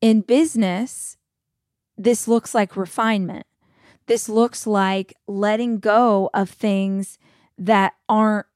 In 0.00 0.20
business, 0.20 1.16
this 1.96 2.28
looks 2.28 2.54
like 2.54 2.76
refinement. 2.76 3.46
This 4.06 4.28
looks 4.28 4.66
like 4.66 5.14
letting 5.26 5.80
go 5.80 6.30
of 6.32 6.48
things 6.48 7.18
that 7.58 7.94
aren't 8.08 8.46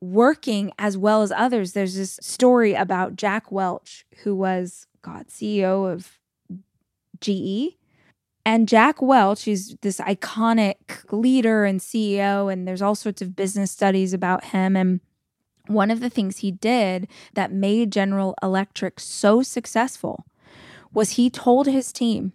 working 0.00 0.72
as 0.78 0.96
well 0.96 1.22
as 1.22 1.32
others. 1.32 1.72
There's 1.72 1.94
this 1.94 2.18
story 2.22 2.74
about 2.74 3.16
Jack 3.16 3.50
Welch, 3.50 4.04
who 4.22 4.34
was, 4.34 4.86
God, 5.02 5.28
CEO 5.28 5.90
of 5.90 6.18
GE. 7.20 7.76
And 8.44 8.68
Jack 8.68 9.02
Welch 9.02 9.48
is 9.48 9.76
this 9.82 9.98
iconic 9.98 11.10
leader 11.10 11.64
and 11.64 11.80
CEO, 11.80 12.52
and 12.52 12.66
there's 12.66 12.82
all 12.82 12.94
sorts 12.94 13.20
of 13.20 13.34
business 13.34 13.72
studies 13.72 14.12
about 14.12 14.44
him. 14.44 14.76
And 14.76 15.00
one 15.66 15.90
of 15.90 16.00
the 16.00 16.10
things 16.10 16.38
he 16.38 16.52
did 16.52 17.08
that 17.34 17.50
made 17.50 17.90
General 17.90 18.34
Electric 18.42 19.00
so 19.00 19.42
successful 19.42 20.26
was 20.92 21.12
he 21.12 21.28
told 21.28 21.66
his 21.66 21.92
team 21.92 22.32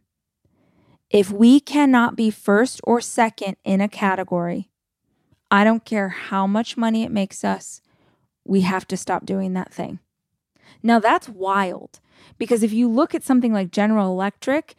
if 1.09 1.29
we 1.29 1.59
cannot 1.59 2.15
be 2.15 2.31
first 2.31 2.79
or 2.85 3.01
second 3.01 3.57
in 3.65 3.81
a 3.81 3.89
category, 3.89 4.70
I 5.51 5.65
don't 5.65 5.84
care 5.84 6.10
how 6.10 6.48
much 6.48 6.77
money 6.77 7.03
it 7.03 7.12
makes 7.12 7.43
us, 7.43 7.81
we 8.46 8.62
have 8.62 8.88
to 8.88 8.98
stop 8.98 9.25
doing 9.25 9.53
that 9.53 9.74
thing. 9.74 10.00
Now, 10.81 11.00
that's 11.00 11.27
wild 11.27 12.00
because 12.38 12.63
if 12.63 12.72
you 12.72 12.88
look 12.88 13.13
at 13.13 13.24
something 13.24 13.51
like 13.51 13.70
General 13.72 14.10
Electric, 14.12 14.75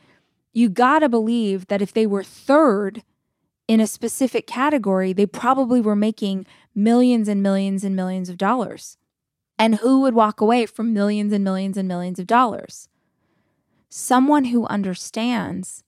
you 0.53 0.71
got 0.71 1.01
to 1.01 1.09
believe 1.09 1.67
that 1.69 1.83
if 1.83 1.93
they 1.93 2.07
were 2.07 2.25
third 2.25 3.03
in 3.69 3.81
a 3.81 3.87
specific 3.87 4.47
category, 4.47 5.13
they 5.13 5.27
probably 5.27 5.81
were 5.81 5.95
making 5.95 6.47
millions 6.75 7.29
and 7.29 7.43
millions 7.43 7.85
and 7.85 7.95
millions 7.95 8.29
of 8.29 8.39
dollars. 8.39 8.97
And 9.59 9.77
who 9.77 10.01
would 10.01 10.15
walk 10.15 10.41
away 10.41 10.67
from 10.67 10.93
millions 10.93 11.33
and 11.33 11.45
millions 11.45 11.77
and 11.77 11.87
millions 11.87 12.19
of 12.19 12.27
dollars? 12.27 12.89
Someone 13.89 14.47
who 14.47 14.67
understands 14.67 15.85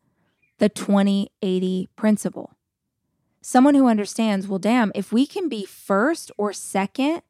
the 0.58 0.68
2080 0.68 1.88
principle 1.96 2.53
someone 3.44 3.74
who 3.74 3.86
understands, 3.86 4.48
well, 4.48 4.58
damn, 4.58 4.90
if 4.94 5.12
we 5.12 5.26
can 5.26 5.50
be 5.50 5.66
first 5.66 6.32
or 6.38 6.52
second, 6.54 7.20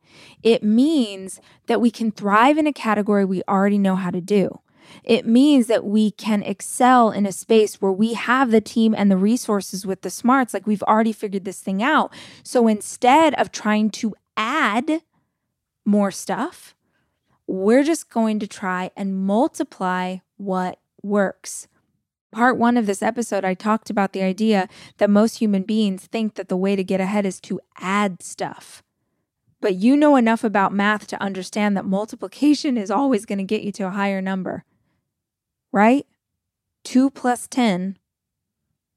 it 0.45 0.63
means 0.63 1.41
that 1.67 1.81
we 1.81 1.91
can 1.91 2.13
thrive 2.13 2.57
in 2.57 2.69
a 2.69 2.73
category 2.73 3.25
we 3.25 3.43
already 3.49 3.79
know 3.79 3.97
how 3.97 4.13
to 4.13 4.21
do. 4.21 4.61
It 5.03 5.27
means 5.27 5.67
that 5.67 5.85
we 5.85 6.13
can 6.13 6.45
excel 6.45 7.11
in 7.11 7.27
a 7.27 7.33
space 7.33 7.81
where 7.81 7.91
we 7.91 8.13
have 8.15 8.53
the 8.53 8.61
team 8.61 8.95
and 8.97 9.11
the 9.11 9.17
resources 9.17 9.85
with 9.85 10.03
the 10.03 10.11
smarts. 10.11 10.55
Like 10.55 10.69
we've 10.69 10.85
already 10.85 11.13
figured 11.13 11.45
this 11.45 11.61
thing 11.61 11.83
out. 11.83 12.15
So 12.45 12.69
instead 12.69 13.35
of 13.35 13.51
trying 13.51 13.91
to 13.91 14.15
add 14.37 15.03
more 15.85 16.13
stuff, 16.13 16.77
we're 17.49 17.83
just 17.83 18.09
going 18.09 18.39
to 18.39 18.47
try 18.47 18.93
and 18.97 19.17
multiply 19.17 20.19
what 20.37 20.79
works 21.03 21.67
part 22.35 22.59
one 22.59 22.77
of 22.77 22.87
this 22.87 23.03
episode, 23.03 23.45
I 23.45 23.55
talked 23.55 23.89
about 23.89 24.13
the 24.13 24.23
idea 24.23 24.69
that 24.99 25.09
most 25.09 25.39
human 25.39 25.63
beings 25.63 26.07
think 26.07 26.35
that 26.35 26.49
the 26.49 26.57
way 26.57 26.75
to 26.77 26.85
get 26.85 27.01
ahead 27.01 27.25
is 27.25 27.41
to 27.43 27.61
add 27.79 28.23
stuff. 28.23 28.83
But 29.61 29.77
you 29.77 29.97
know 29.97 30.17
enough 30.17 30.45
about 30.45 30.75
math 30.75 31.07
to 31.07 31.23
understand 31.23 31.77
that 31.77 31.87
multiplication 31.87 32.77
is 32.77 32.91
always 32.91 33.25
going 33.25 33.39
to 33.39 33.45
get 33.45 33.63
you 33.63 33.73
to 33.73 33.87
a 33.87 33.91
higher 33.91 34.21
number, 34.21 34.65
right? 35.73 36.07
2 36.83 37.11
plus 37.11 37.47
10 37.47 37.97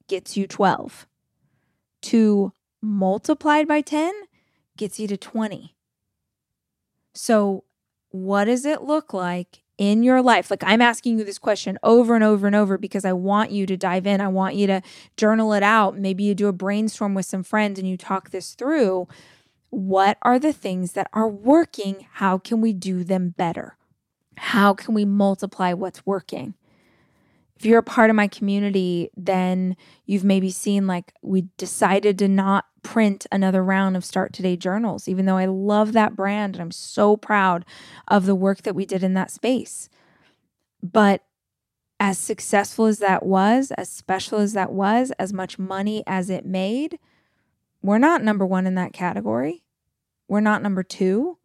gets 0.08 0.36
you 0.36 0.48
12. 0.48 1.08
2 2.02 2.52
multiplied 2.82 3.68
by 3.68 3.82
10 3.82 4.14
gets 4.76 5.00
you 5.00 5.08
to 5.08 5.16
20. 5.16 5.76
So, 7.14 7.64
what 8.10 8.46
does 8.46 8.66
it 8.66 8.82
look 8.82 9.14
like 9.14 9.64
in 9.78 10.04
your 10.04 10.22
life? 10.22 10.50
Like 10.50 10.64
I'm 10.64 10.82
asking 10.82 11.20
you 11.20 11.26
this 11.26 11.38
question 11.38 11.78
over 11.84 12.16
and 12.16 12.24
over 12.24 12.48
and 12.48 12.56
over 12.56 12.78
because 12.78 13.06
I 13.06 13.14
want 13.14 13.52
you 13.52 13.66
to 13.66 13.78
dive 13.78 14.08
in. 14.08 14.22
I 14.22 14.28
want 14.28 14.56
you 14.56 14.68
to 14.68 14.82
journal 15.16 15.54
it 15.54 15.64
out. 15.64 15.98
Maybe 15.98 16.24
you 16.24 16.36
do 16.36 16.48
a 16.48 16.54
brainstorm 16.54 17.14
with 17.14 17.26
some 17.26 17.44
friends 17.44 17.80
and 17.80 17.88
you 17.88 17.98
talk 17.98 18.32
this 18.32 18.54
through. 18.54 19.08
What 19.70 20.18
are 20.22 20.40
the 20.40 20.54
things 20.54 20.94
that 20.94 21.10
are 21.14 21.28
working? 21.28 22.08
How 22.14 22.38
can 22.38 22.62
we 22.62 22.74
do 22.74 23.04
them 23.04 23.30
better? 23.38 23.78
How 24.38 24.74
can 24.74 24.94
we 24.94 25.06
multiply 25.06 25.74
what's 25.74 26.06
working? 26.06 26.54
If 27.58 27.66
you're 27.66 27.80
a 27.80 27.84
part 27.84 28.12
of 28.12 28.16
my 28.16 28.28
community, 28.28 29.10
then 29.18 29.76
you've 30.06 30.24
maybe 30.24 30.52
seen 30.52 30.86
like 30.86 31.14
we 31.24 31.48
decided 31.58 32.20
to 32.20 32.28
not 32.28 32.66
print 32.88 33.28
another 33.34 33.62
round 33.62 33.98
of 33.98 34.06
Start 34.06 34.32
Today 34.32 34.56
journals, 34.56 35.10
even 35.10 35.26
though 35.26 35.36
I 35.36 35.46
love 35.46 35.92
that 35.92 36.16
brand 36.16 36.56
and 36.56 36.62
I'm 36.62 36.72
so 36.72 37.18
proud 37.18 37.66
of 38.08 38.26
the 38.26 38.34
work 38.34 38.62
that 38.62 38.76
we 38.76 38.86
did 38.86 39.04
in 39.04 39.14
that 39.16 39.30
space. 39.30 39.90
But 40.82 41.22
as 42.00 42.18
successful 42.18 42.86
as 42.86 43.00
that 43.00 43.26
was, 43.26 43.72
as 43.72 43.90
special 43.90 44.40
as 44.40 44.54
that 44.54 44.72
was, 44.72 45.12
as 45.20 45.34
much 45.34 45.60
money 45.60 46.02
as 46.08 46.30
it 46.30 46.46
made, 46.46 46.98
we're 47.82 47.98
not 47.98 48.24
number 48.24 48.46
one 48.46 48.66
in 48.66 48.76
that 48.76 48.94
category. 48.94 49.64
We're 50.30 50.40
not 50.40 50.64
number 50.64 50.82
two 50.82 51.38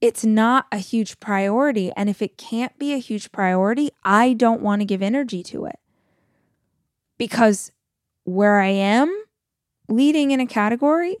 it's 0.00 0.24
not 0.24 0.66
a 0.72 0.78
huge 0.78 1.20
priority. 1.20 1.92
And 1.96 2.10
if 2.10 2.20
it 2.20 2.36
can't 2.36 2.76
be 2.76 2.92
a 2.92 2.98
huge 2.98 3.30
priority, 3.30 3.90
I 4.02 4.32
don't 4.32 4.60
want 4.60 4.80
to 4.80 4.84
give 4.84 5.00
energy 5.00 5.44
to 5.44 5.66
it. 5.66 5.78
Because 7.18 7.70
where 8.24 8.58
I 8.58 8.70
am 8.70 9.21
leading 9.92 10.30
in 10.30 10.40
a 10.40 10.46
category 10.46 11.16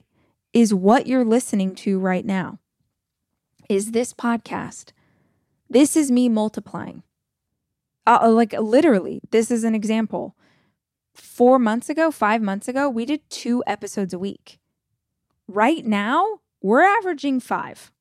is 0.52 0.74
what 0.74 1.06
you're 1.06 1.24
listening 1.24 1.74
to 1.74 1.98
right 1.98 2.24
now. 2.24 2.58
Is 3.68 3.92
this 3.92 4.12
podcast? 4.12 4.92
This 5.68 5.96
is 5.96 6.10
me 6.10 6.28
multiplying. 6.28 7.02
Uh, 8.06 8.18
uh 8.22 8.30
like 8.30 8.52
literally, 8.52 9.20
this 9.30 9.50
is 9.50 9.64
an 9.64 9.74
example. 9.74 10.36
Four 11.14 11.58
months 11.58 11.88
ago, 11.88 12.10
five 12.10 12.42
months 12.42 12.68
ago, 12.68 12.88
we 12.88 13.04
did 13.04 13.28
two 13.30 13.62
episodes 13.66 14.14
a 14.14 14.18
week. 14.18 14.58
Right 15.46 15.84
now, 15.84 16.40
we're 16.62 16.82
averaging 16.82 17.40
five 17.40 17.92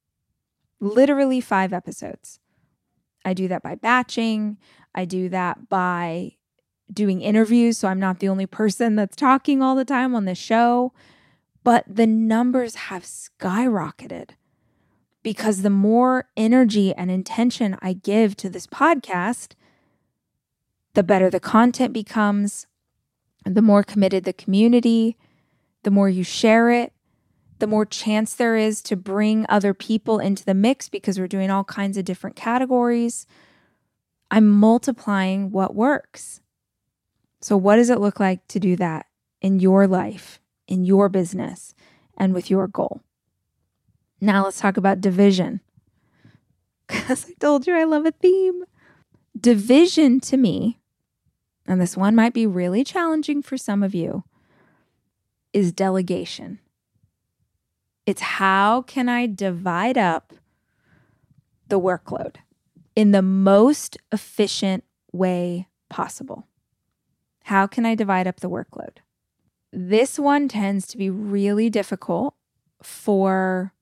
literally 0.82 1.40
five 1.40 1.72
episodes. 1.72 2.40
I 3.24 3.34
do 3.34 3.48
that 3.48 3.64
by 3.64 3.76
batching, 3.76 4.58
I 4.94 5.06
do 5.06 5.30
that 5.30 5.70
by 5.70 6.34
doing 6.92 7.22
interviews. 7.22 7.78
So 7.78 7.88
I'm 7.88 8.00
not 8.00 8.20
the 8.20 8.30
only 8.30 8.46
person 8.46 8.96
that's 8.96 9.16
talking 9.16 9.62
all 9.62 9.76
the 9.76 9.86
time 9.86 10.16
on 10.16 10.26
the 10.26 10.36
show. 10.36 10.94
But 11.64 11.86
the 11.88 12.08
numbers 12.08 12.76
have 12.76 13.04
skyrocketed 13.04 14.32
because 15.24 15.62
the 15.62 15.70
more 15.70 16.28
energy 16.36 16.94
and 16.94 17.12
intention 17.12 17.78
I 17.82 17.94
give 17.94 18.36
to 18.38 18.50
this 18.50 18.66
podcast, 18.66 19.54
the 20.94 21.04
better 21.04 21.30
the 21.30 21.40
content 21.40 21.94
becomes, 21.94 22.66
the 23.46 23.62
more 23.62 23.84
committed 23.84 24.24
the 24.24 24.34
community, 24.34 25.18
the 25.84 25.92
more 25.92 26.10
you 26.10 26.24
share 26.24 26.72
it, 26.72 26.94
the 27.60 27.68
more 27.68 27.86
chance 27.86 28.34
there 28.34 28.58
is 28.58 28.82
to 28.82 28.96
bring 28.96 29.46
other 29.48 29.74
people 29.74 30.18
into 30.18 30.44
the 30.44 30.56
mix 30.56 30.90
because 30.90 31.20
we're 31.20 31.28
doing 31.28 31.52
all 31.52 31.64
kinds 31.64 31.96
of 31.96 32.06
different 32.06 32.36
categories. 32.36 33.28
I'm 34.32 34.48
multiplying 34.50 35.52
what 35.52 35.76
works. 35.76 36.42
So, 37.42 37.58
what 37.58 37.78
does 37.78 37.90
it 37.90 38.00
look 38.00 38.20
like 38.20 38.48
to 38.50 38.60
do 38.60 38.76
that 38.76 39.08
in 39.42 39.60
your 39.60 39.88
life, 39.88 40.40
in 40.68 40.86
your 40.86 41.10
business, 41.10 41.74
and 42.16 42.34
with 42.34 42.50
your 42.52 42.68
goal? 42.68 43.02
Now, 44.22 44.46
let's 44.46 44.60
talk 44.60 44.78
about 44.78 45.02
division. 45.02 45.62
Because 46.88 47.26
I 47.30 47.34
told 47.40 47.66
you 47.68 47.74
I 47.74 47.86
love 47.86 48.06
a 48.06 48.12
theme. 48.12 48.64
Division 49.40 50.20
to 50.20 50.36
me, 50.36 50.78
and 51.66 51.80
this 51.80 51.96
one 51.96 52.16
might 52.16 52.34
be 52.34 52.46
really 52.46 52.84
challenging 52.84 53.42
for 53.42 53.58
some 53.58 53.82
of 53.82 53.96
you, 53.96 54.26
is 55.54 55.72
delegation. 55.72 56.60
It's 58.06 58.22
how 58.22 58.82
can 58.82 59.08
I 59.08 59.26
divide 59.26 59.98
up 59.98 60.34
the 61.70 61.80
workload 61.80 62.36
in 62.94 63.12
the 63.12 63.22
most 63.22 63.98
efficient 64.12 64.84
way 65.14 65.70
possible? 65.90 66.46
How 67.44 67.68
can 67.68 67.86
I 67.86 67.96
divide 67.96 68.28
up 68.28 68.40
the 68.40 68.50
workload? 68.50 68.98
This 69.74 70.20
one 70.20 70.48
tends 70.48 70.86
to 70.88 70.98
be 70.98 71.10
really 71.10 71.70
difficult 71.70 72.36
for 72.84 73.74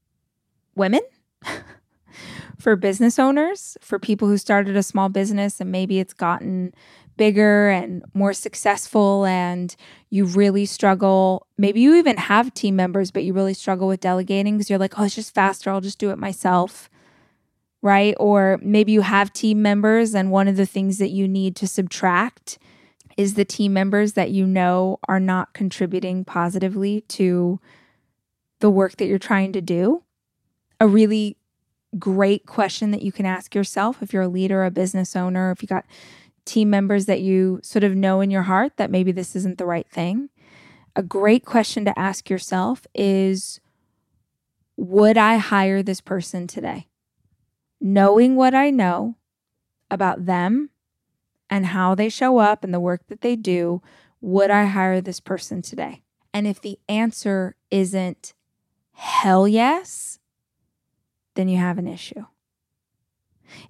women, 0.75 1.01
for 2.59 2.75
business 2.75 3.17
owners, 3.17 3.77
for 3.81 3.97
people 3.97 4.27
who 4.27 4.37
started 4.37 4.75
a 4.75 4.83
small 4.83 5.09
business 5.09 5.59
and 5.59 5.71
maybe 5.71 5.99
it's 5.99 6.13
gotten 6.13 6.73
bigger 7.17 7.69
and 7.69 8.03
more 8.13 8.33
successful 8.33 9.25
and 9.25 9.75
you 10.09 10.25
really 10.25 10.65
struggle. 10.65 11.45
Maybe 11.57 11.81
you 11.81 11.95
even 11.95 12.17
have 12.17 12.53
team 12.53 12.75
members 12.75 13.11
but 13.11 13.23
you 13.23 13.33
really 13.33 13.53
struggle 13.53 13.87
with 13.87 13.99
delegating 13.99 14.55
because 14.55 14.69
you're 14.69 14.79
like 14.79 14.97
oh 14.97 15.03
it's 15.03 15.15
just 15.15 15.35
faster. 15.35 15.69
I'll 15.69 15.81
just 15.81 15.99
do 15.99 16.11
it 16.11 16.17
myself. 16.17 16.89
Right? 17.81 18.13
Or 18.19 18.59
maybe 18.61 18.91
you 18.91 19.01
have 19.01 19.31
team 19.33 19.61
members 19.61 20.13
and 20.13 20.31
one 20.31 20.47
of 20.47 20.57
the 20.57 20.65
things 20.65 20.97
that 20.97 21.11
you 21.11 21.27
need 21.27 21.55
to 21.57 21.67
subtract 21.67 22.57
is 23.19 23.33
the 23.33 23.45
team 23.45 23.73
members 23.73 24.13
that 24.13 24.31
you 24.31 24.47
know 24.47 24.99
are 25.07 25.19
not 25.19 25.53
contributing 25.53 26.23
positively 26.23 27.01
to 27.01 27.59
the 28.59 28.69
work 28.69 28.95
that 28.97 29.05
you're 29.07 29.19
trying 29.19 29.51
to 29.53 29.61
do 29.61 30.03
a 30.79 30.87
really 30.87 31.37
great 31.97 32.45
question 32.45 32.91
that 32.91 33.01
you 33.01 33.11
can 33.11 33.25
ask 33.25 33.53
yourself 33.55 34.01
if 34.01 34.13
you're 34.13 34.23
a 34.23 34.27
leader 34.27 34.63
a 34.63 34.71
business 34.71 35.15
owner 35.15 35.51
if 35.51 35.61
you 35.61 35.67
got 35.67 35.85
team 36.49 36.69
members 36.69 37.05
that 37.05 37.21
you 37.21 37.59
sort 37.61 37.83
of 37.83 37.95
know 37.95 38.21
in 38.21 38.31
your 38.31 38.43
heart 38.43 38.75
that 38.77 38.89
maybe 38.89 39.11
this 39.11 39.35
isn't 39.35 39.59
the 39.59 39.65
right 39.65 39.87
thing, 39.87 40.29
a 40.95 41.03
great 41.03 41.45
question 41.45 41.85
to 41.85 41.97
ask 41.97 42.29
yourself 42.29 42.87
is 42.95 43.59
Would 44.75 45.17
I 45.17 45.37
hire 45.37 45.83
this 45.83 46.01
person 46.01 46.47
today? 46.47 46.87
Knowing 47.79 48.35
what 48.35 48.55
I 48.55 48.71
know 48.71 49.15
about 49.91 50.25
them 50.25 50.71
and 51.49 51.67
how 51.67 51.95
they 51.95 52.09
show 52.09 52.37
up 52.37 52.63
and 52.63 52.73
the 52.73 52.79
work 52.79 53.07
that 53.07 53.21
they 53.21 53.35
do, 53.35 53.81
would 54.21 54.51
I 54.51 54.65
hire 54.65 55.01
this 55.01 55.19
person 55.19 55.61
today? 55.61 56.03
And 56.33 56.45
if 56.45 56.61
the 56.61 56.79
answer 56.87 57.55
isn't 57.71 58.33
hell 58.93 59.47
yes, 59.47 60.19
then 61.35 61.47
you 61.47 61.57
have 61.57 61.77
an 61.77 61.87
issue. 61.87 62.25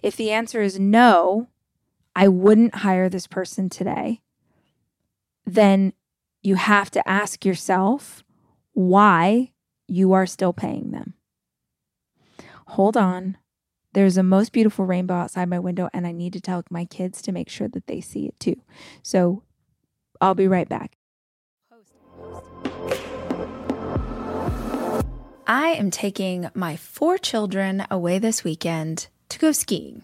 If 0.01 0.15
the 0.15 0.31
answer 0.31 0.61
is 0.61 0.79
no, 0.79 1.47
I 2.15 2.27
wouldn't 2.27 2.75
hire 2.75 3.07
this 3.07 3.27
person 3.27 3.69
today, 3.69 4.21
then 5.45 5.93
you 6.41 6.55
have 6.55 6.91
to 6.91 7.07
ask 7.07 7.45
yourself 7.45 8.23
why 8.73 9.51
you 9.87 10.13
are 10.13 10.25
still 10.25 10.53
paying 10.53 10.91
them. 10.91 11.13
Hold 12.67 12.97
on. 12.97 13.37
There's 13.93 14.17
a 14.17 14.23
most 14.23 14.51
beautiful 14.51 14.85
rainbow 14.85 15.15
outside 15.15 15.49
my 15.49 15.59
window, 15.59 15.89
and 15.93 16.05
I 16.05 16.11
need 16.11 16.33
to 16.33 16.41
tell 16.41 16.63
my 16.69 16.85
kids 16.85 17.21
to 17.23 17.31
make 17.31 17.49
sure 17.49 17.67
that 17.69 17.87
they 17.87 18.01
see 18.01 18.27
it 18.27 18.39
too. 18.39 18.61
So 19.01 19.43
I'll 20.21 20.35
be 20.35 20.47
right 20.47 20.69
back. 20.69 20.95
I 25.47 25.69
am 25.69 25.89
taking 25.89 26.49
my 26.53 26.75
four 26.75 27.17
children 27.17 27.85
away 27.89 28.19
this 28.19 28.43
weekend 28.43 29.07
to 29.29 29.39
go 29.39 29.51
skiing. 29.51 30.03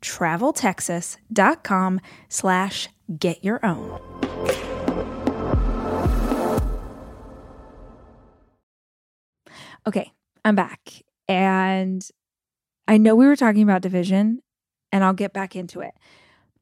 traveltexas.com 0.00 2.00
slash 2.28 2.88
get 3.18 3.44
your 3.44 3.64
own. 3.64 4.00
Okay, 9.86 10.12
I'm 10.44 10.54
back. 10.54 11.02
And 11.28 12.06
I 12.86 12.98
know 12.98 13.14
we 13.14 13.26
were 13.26 13.36
talking 13.36 13.62
about 13.62 13.82
division, 13.82 14.40
and 14.92 15.04
I'll 15.04 15.12
get 15.12 15.32
back 15.32 15.56
into 15.56 15.80
it. 15.80 15.94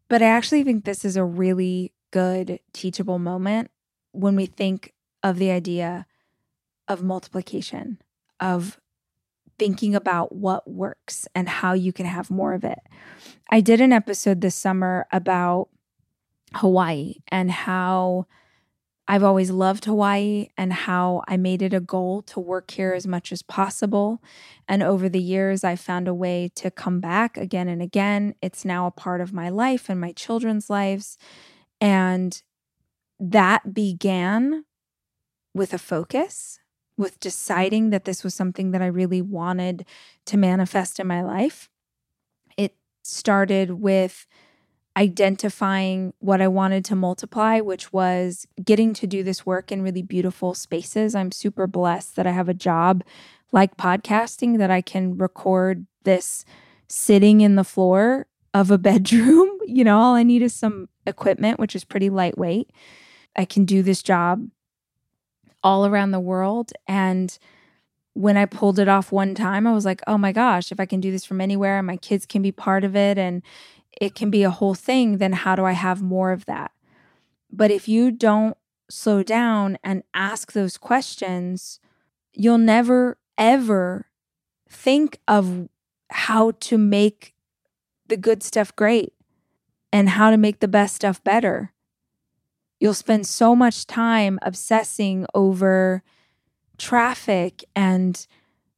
But 0.09 0.23
I 0.23 0.27
actually 0.27 0.65
think 0.65 0.85
this 0.85 1.05
is 1.05 1.17
a 1.17 1.25
really 1.25 1.93
good 2.13 2.61
teachable 2.73 3.19
moment 3.19 3.71
when 4.13 4.37
we 4.37 4.47
think 4.47 4.93
of 5.23 5.39
the 5.39 5.51
idea 5.51 6.07
of 6.89 7.03
multiplication, 7.03 8.01
of 8.39 8.79
thinking 9.59 9.95
about 9.95 10.35
what 10.35 10.69
works 10.69 11.27
and 11.35 11.49
how 11.49 11.73
you 11.73 11.93
can 11.93 12.07
have 12.07 12.31
more 12.31 12.55
of 12.55 12.65
it. 12.65 12.81
I 13.51 13.61
did 13.61 13.81
an 13.81 13.93
episode 13.93 14.41
this 14.41 14.55
summer 14.55 15.07
about 15.13 15.69
Hawaii 16.55 17.17
and 17.29 17.51
how 17.51 18.27
I've 19.09 19.23
always 19.23 19.51
loved 19.51 19.85
Hawaii 19.85 20.49
and 20.59 20.73
how 20.73 21.23
I 21.29 21.37
made 21.37 21.63
it 21.63 21.73
a 21.73 21.81
goal 21.81 22.23
to 22.23 22.41
work 22.41 22.73
here 22.73 22.93
as 22.93 23.07
much 23.07 23.31
as 23.31 23.41
possible. 23.41 24.21
And 24.69 24.83
over 24.83 25.09
the 25.09 25.23
years, 25.23 25.63
I 25.63 25.77
found 25.77 26.09
a 26.09 26.15
way 26.15 26.51
to 26.57 26.73
come 26.73 26.99
back 26.99 27.37
again 27.37 27.69
and 27.69 27.81
again. 27.81 28.35
It's 28.43 28.65
now 28.65 28.87
a 28.87 28.91
part 28.91 29.21
of 29.21 29.33
my 29.33 29.49
life 29.49 29.89
and 29.89 30.01
my 30.01 30.13
children's 30.13 30.69
lives. 30.69 31.19
And 31.81 32.43
that 33.21 33.73
began 33.73 34.65
with 35.55 35.73
a 35.73 35.79
focus 35.79 36.59
with 36.97 37.21
deciding 37.21 37.91
that 37.91 38.05
this 38.05 38.25
was 38.25 38.35
something 38.35 38.71
that 38.71 38.83
I 38.83 38.87
really 38.87 39.23
wanted 39.23 39.85
to 40.27 40.37
manifest 40.37 40.99
in 40.99 41.07
my 41.07 41.23
life. 41.23 41.69
It 42.57 42.75
started 43.03 43.73
with 43.73 44.27
identifying 44.97 46.15
what 46.21 46.41
I 46.41 46.49
wanted 46.49 46.85
to 46.87 46.97
multiply, 46.97 47.61
which 47.61 47.93
was 47.93 48.47
getting 48.65 48.95
to 48.95 49.07
do 49.07 49.23
this 49.23 49.45
work 49.45 49.71
in 49.71 49.83
really 49.83 50.03
beautiful 50.03 50.55
spaces. 50.55 51.15
I'm 51.15 51.31
super 51.31 51.67
blessed 51.67 52.17
that 52.17 52.27
I 52.27 52.31
have 52.31 52.49
a 52.49 52.55
job 52.55 53.05
like 53.53 53.77
podcasting 53.77 54.59
that 54.59 54.71
I 54.71 54.81
can 54.81 55.17
record 55.17 55.87
this 56.05 56.45
sitting 56.89 57.43
in 57.43 57.57
the 57.57 57.65
floor 57.65 58.27
of 58.55 58.71
a 58.71 58.79
bedroom. 58.79 59.51
You 59.67 59.85
know, 59.85 59.99
all 59.99 60.15
I 60.15 60.23
need 60.23 60.43
is 60.43 60.55
some 60.55 60.89
equipment, 61.07 61.61
which 61.61 61.77
is 61.77 61.85
pretty 61.85 62.09
lightweight. 62.09 62.71
I 63.37 63.45
can 63.45 63.67
do 63.67 63.83
this 63.83 64.03
job 64.03 64.49
all 65.67 65.85
around 65.85 66.13
the 66.13 66.21
world. 66.21 66.73
And 66.87 67.37
when 68.13 68.37
I 68.37 68.47
pulled 68.47 68.79
it 68.79 68.87
off 68.87 69.11
one 69.11 69.35
time, 69.35 69.67
I 69.67 69.73
was 69.73 69.85
like, 69.85 70.01
oh 70.07 70.17
my 70.17 70.31
gosh, 70.31 70.71
if 70.71 70.79
I 70.79 70.87
can 70.87 71.01
do 71.01 71.11
this 71.11 71.25
from 71.25 71.41
anywhere 71.41 71.79
and 71.79 71.87
my 71.89 71.97
kids 71.97 72.25
can 72.25 72.41
be 72.41 72.53
part 72.53 72.85
of 72.85 72.95
it 72.95 73.19
and 73.19 73.43
it 74.01 74.15
can 74.15 74.31
be 74.31 74.45
a 74.45 74.51
whole 74.51 74.75
thing, 74.75 75.19
then 75.19 75.33
how 75.33 75.57
do 75.57 75.65
I 75.65 75.73
have 75.73 76.01
more 76.01 76.31
of 76.31 76.47
that? 76.47 76.71
But 77.51 77.73
if 77.73 77.89
you 77.89 78.13
don't 78.13 78.57
slow 78.89 79.25
down 79.25 79.77
and 79.83 80.05
ask 80.15 80.53
those 80.53 80.79
questions, 80.79 81.81
you'll 82.33 82.59
never, 82.59 83.19
ever 83.37 84.07
think 84.71 85.19
of 85.27 85.69
how 86.11 86.53
to 86.61 86.79
make 86.79 87.35
the 88.07 88.17
good 88.17 88.45
stuff 88.45 88.75
great 88.77 89.15
and 89.93 90.11
how 90.11 90.31
to 90.31 90.37
make 90.37 90.61
the 90.61 90.69
best 90.69 90.95
stuff 90.95 91.25
better. 91.25 91.73
You'll 92.79 92.95
spend 92.95 93.27
so 93.27 93.57
much 93.57 93.87
time 93.87 94.39
obsessing 94.43 95.27
over 95.35 96.03
traffic 96.79 97.65
and 97.75 98.27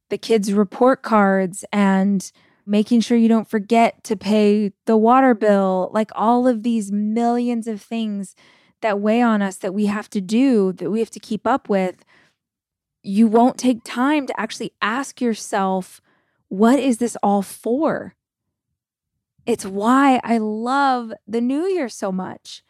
the 0.09 0.17
kids' 0.17 0.53
report 0.53 1.03
cards 1.03 1.65
and 1.71 2.31
making 2.65 3.01
sure 3.01 3.17
you 3.17 3.27
don't 3.27 3.49
forget 3.49 4.03
to 4.05 4.15
pay 4.15 4.71
the 4.85 4.97
water 4.97 5.33
bill, 5.33 5.89
like 5.93 6.11
all 6.15 6.47
of 6.47 6.63
these 6.63 6.91
millions 6.91 7.67
of 7.67 7.81
things 7.81 8.35
that 8.81 8.99
weigh 8.99 9.21
on 9.21 9.41
us 9.41 9.57
that 9.57 9.73
we 9.73 9.87
have 9.87 10.09
to 10.09 10.21
do, 10.21 10.71
that 10.73 10.89
we 10.89 10.99
have 10.99 11.09
to 11.09 11.19
keep 11.19 11.45
up 11.45 11.67
with. 11.67 12.05
You 13.03 13.27
won't 13.27 13.57
take 13.57 13.83
time 13.83 14.27
to 14.27 14.39
actually 14.39 14.71
ask 14.81 15.19
yourself, 15.19 15.99
what 16.47 16.79
is 16.79 16.97
this 16.99 17.17
all 17.21 17.41
for? 17.41 18.15
It's 19.45 19.65
why 19.65 20.21
I 20.23 20.37
love 20.37 21.11
the 21.27 21.41
new 21.41 21.65
year 21.65 21.89
so 21.89 22.11
much 22.11 22.63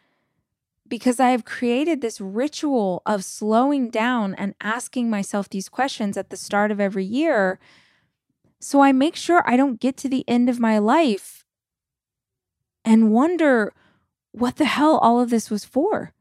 because 0.90 1.18
I 1.18 1.30
have 1.30 1.46
created 1.46 2.00
this 2.00 2.20
ritual 2.20 3.00
of 3.06 3.24
slowing 3.24 3.88
down 3.88 4.34
and 4.34 4.54
asking 4.60 5.08
myself 5.08 5.48
these 5.48 5.70
questions 5.70 6.18
at 6.18 6.28
the 6.28 6.36
start 6.36 6.70
of 6.70 6.80
every 6.80 7.04
year. 7.04 7.58
So 8.60 8.82
I 8.82 8.92
make 8.92 9.16
sure 9.16 9.42
I 9.46 9.56
don't 9.56 9.80
get 9.80 9.96
to 9.98 10.08
the 10.08 10.24
end 10.28 10.50
of 10.50 10.60
my 10.60 10.76
life 10.78 11.46
and 12.84 13.12
wonder 13.12 13.72
what 14.32 14.56
the 14.56 14.66
hell 14.66 14.98
all 14.98 15.20
of 15.20 15.30
this 15.30 15.48
was 15.48 15.64
for. 15.64 16.12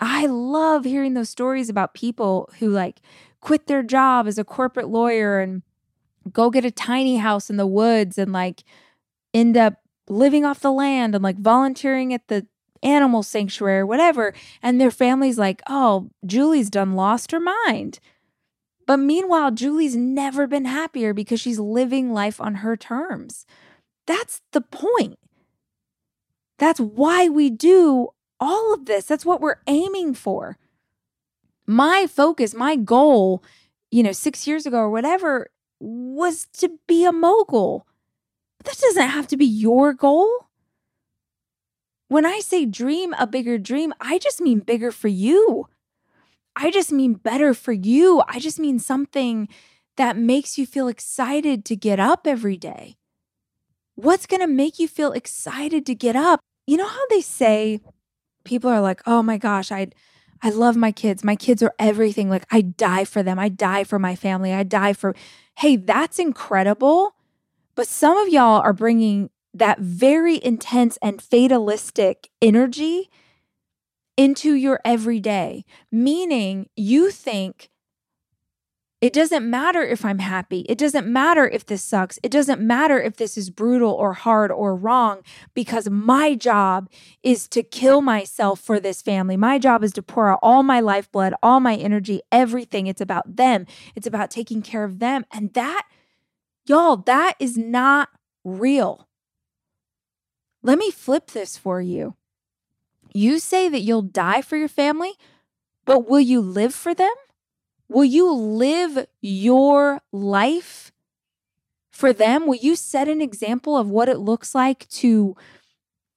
I 0.00 0.26
love 0.26 0.84
hearing 0.84 1.14
those 1.14 1.30
stories 1.30 1.68
about 1.68 1.94
people 1.94 2.50
who 2.58 2.68
like 2.68 3.00
quit 3.40 3.66
their 3.66 3.82
job 3.82 4.26
as 4.26 4.38
a 4.38 4.44
corporate 4.44 4.88
lawyer 4.88 5.40
and 5.40 5.62
go 6.32 6.50
get 6.50 6.64
a 6.64 6.70
tiny 6.70 7.16
house 7.16 7.50
in 7.50 7.56
the 7.56 7.66
woods 7.66 8.18
and 8.18 8.32
like 8.32 8.64
end 9.32 9.56
up 9.56 9.74
living 10.08 10.44
off 10.44 10.60
the 10.60 10.72
land 10.72 11.14
and 11.14 11.24
like 11.24 11.38
volunteering 11.38 12.12
at 12.12 12.28
the 12.28 12.46
animal 12.82 13.22
sanctuary 13.22 13.78
or 13.78 13.86
whatever. 13.86 14.34
And 14.62 14.80
their 14.80 14.90
family's 14.90 15.38
like, 15.38 15.62
oh, 15.68 16.10
Julie's 16.24 16.70
done 16.70 16.94
lost 16.94 17.32
her 17.32 17.40
mind. 17.40 18.00
But 18.86 18.98
meanwhile, 18.98 19.50
Julie's 19.50 19.96
never 19.96 20.46
been 20.46 20.64
happier 20.64 21.12
because 21.12 21.40
she's 21.40 21.58
living 21.58 22.12
life 22.12 22.40
on 22.40 22.56
her 22.56 22.76
terms. 22.76 23.44
That's 24.06 24.40
the 24.52 24.62
point. 24.62 25.18
That's 26.58 26.80
why 26.80 27.28
we 27.28 27.50
do 27.50 28.08
all 28.40 28.72
of 28.72 28.86
this. 28.86 29.04
That's 29.04 29.26
what 29.26 29.40
we're 29.40 29.60
aiming 29.66 30.14
for. 30.14 30.56
My 31.66 32.06
focus, 32.06 32.54
my 32.54 32.76
goal, 32.76 33.42
you 33.90 34.02
know, 34.02 34.12
six 34.12 34.46
years 34.46 34.64
ago 34.64 34.78
or 34.78 34.90
whatever, 34.90 35.50
was 35.80 36.46
to 36.54 36.70
be 36.86 37.04
a 37.04 37.12
mogul. 37.12 37.86
But 38.56 38.66
that 38.66 38.78
doesn't 38.80 39.08
have 39.08 39.28
to 39.28 39.36
be 39.36 39.44
your 39.44 39.92
goal. 39.92 40.47
When 42.08 42.24
I 42.24 42.40
say 42.40 42.64
dream 42.64 43.14
a 43.18 43.26
bigger 43.26 43.58
dream, 43.58 43.92
I 44.00 44.18
just 44.18 44.40
mean 44.40 44.60
bigger 44.60 44.90
for 44.90 45.08
you. 45.08 45.68
I 46.56 46.70
just 46.70 46.92
mean 46.92 47.14
better 47.14 47.54
for 47.54 47.72
you. 47.72 48.22
I 48.28 48.40
just 48.40 48.58
mean 48.58 48.78
something 48.78 49.48
that 49.96 50.16
makes 50.16 50.58
you 50.58 50.66
feel 50.66 50.88
excited 50.88 51.64
to 51.66 51.76
get 51.76 52.00
up 52.00 52.26
every 52.26 52.56
day. 52.56 52.96
What's 53.94 54.26
going 54.26 54.40
to 54.40 54.46
make 54.46 54.78
you 54.78 54.88
feel 54.88 55.12
excited 55.12 55.84
to 55.86 55.94
get 55.94 56.16
up? 56.16 56.40
You 56.66 56.76
know 56.76 56.86
how 56.86 57.06
they 57.10 57.20
say 57.20 57.80
people 58.44 58.70
are 58.70 58.80
like, 58.80 59.02
"Oh 59.06 59.22
my 59.22 59.38
gosh, 59.38 59.72
I 59.72 59.88
I 60.42 60.50
love 60.50 60.76
my 60.76 60.92
kids. 60.92 61.24
My 61.24 61.36
kids 61.36 61.62
are 61.62 61.74
everything. 61.78 62.30
Like 62.30 62.46
I 62.50 62.62
die 62.62 63.04
for 63.04 63.22
them. 63.22 63.38
I 63.38 63.48
die 63.48 63.84
for 63.84 63.98
my 63.98 64.16
family. 64.16 64.52
I 64.54 64.62
die 64.64 64.92
for 64.92 65.14
Hey, 65.58 65.76
that's 65.76 66.18
incredible. 66.18 67.14
But 67.76 67.88
some 67.88 68.16
of 68.18 68.28
y'all 68.28 68.60
are 68.62 68.72
bringing 68.72 69.30
that 69.58 69.80
very 69.80 70.42
intense 70.42 70.98
and 71.02 71.22
fatalistic 71.22 72.30
energy 72.40 73.10
into 74.16 74.54
your 74.54 74.80
everyday, 74.84 75.64
meaning 75.92 76.68
you 76.76 77.10
think 77.10 77.70
it 79.00 79.12
doesn't 79.12 79.48
matter 79.48 79.82
if 79.84 80.04
I'm 80.04 80.18
happy. 80.18 80.66
It 80.68 80.76
doesn't 80.76 81.06
matter 81.06 81.46
if 81.46 81.64
this 81.64 81.84
sucks. 81.84 82.18
It 82.24 82.32
doesn't 82.32 82.60
matter 82.60 83.00
if 83.00 83.16
this 83.16 83.38
is 83.38 83.48
brutal 83.48 83.92
or 83.92 84.12
hard 84.12 84.50
or 84.50 84.74
wrong 84.74 85.20
because 85.54 85.88
my 85.88 86.34
job 86.34 86.90
is 87.22 87.46
to 87.50 87.62
kill 87.62 88.00
myself 88.00 88.58
for 88.58 88.80
this 88.80 89.00
family. 89.00 89.36
My 89.36 89.60
job 89.60 89.84
is 89.84 89.92
to 89.92 90.02
pour 90.02 90.32
out 90.32 90.40
all 90.42 90.64
my 90.64 90.80
lifeblood, 90.80 91.32
all 91.44 91.60
my 91.60 91.76
energy, 91.76 92.22
everything. 92.32 92.88
It's 92.88 93.00
about 93.00 93.36
them. 93.36 93.66
It's 93.94 94.06
about 94.06 94.32
taking 94.32 94.62
care 94.62 94.82
of 94.82 94.98
them. 94.98 95.24
And 95.30 95.54
that, 95.54 95.86
y'all, 96.66 96.96
that 96.96 97.34
is 97.38 97.56
not 97.56 98.08
real. 98.42 99.07
Let 100.62 100.78
me 100.78 100.90
flip 100.90 101.30
this 101.30 101.56
for 101.56 101.80
you. 101.80 102.14
You 103.12 103.38
say 103.38 103.68
that 103.68 103.80
you'll 103.80 104.02
die 104.02 104.42
for 104.42 104.56
your 104.56 104.68
family, 104.68 105.12
but 105.84 106.08
will 106.08 106.20
you 106.20 106.40
live 106.40 106.74
for 106.74 106.94
them? 106.94 107.14
Will 107.88 108.04
you 108.04 108.30
live 108.30 109.06
your 109.22 110.02
life 110.12 110.92
for 111.90 112.12
them? 112.12 112.46
Will 112.46 112.56
you 112.56 112.76
set 112.76 113.08
an 113.08 113.22
example 113.22 113.76
of 113.76 113.88
what 113.88 114.08
it 114.08 114.18
looks 114.18 114.54
like 114.54 114.88
to 114.90 115.36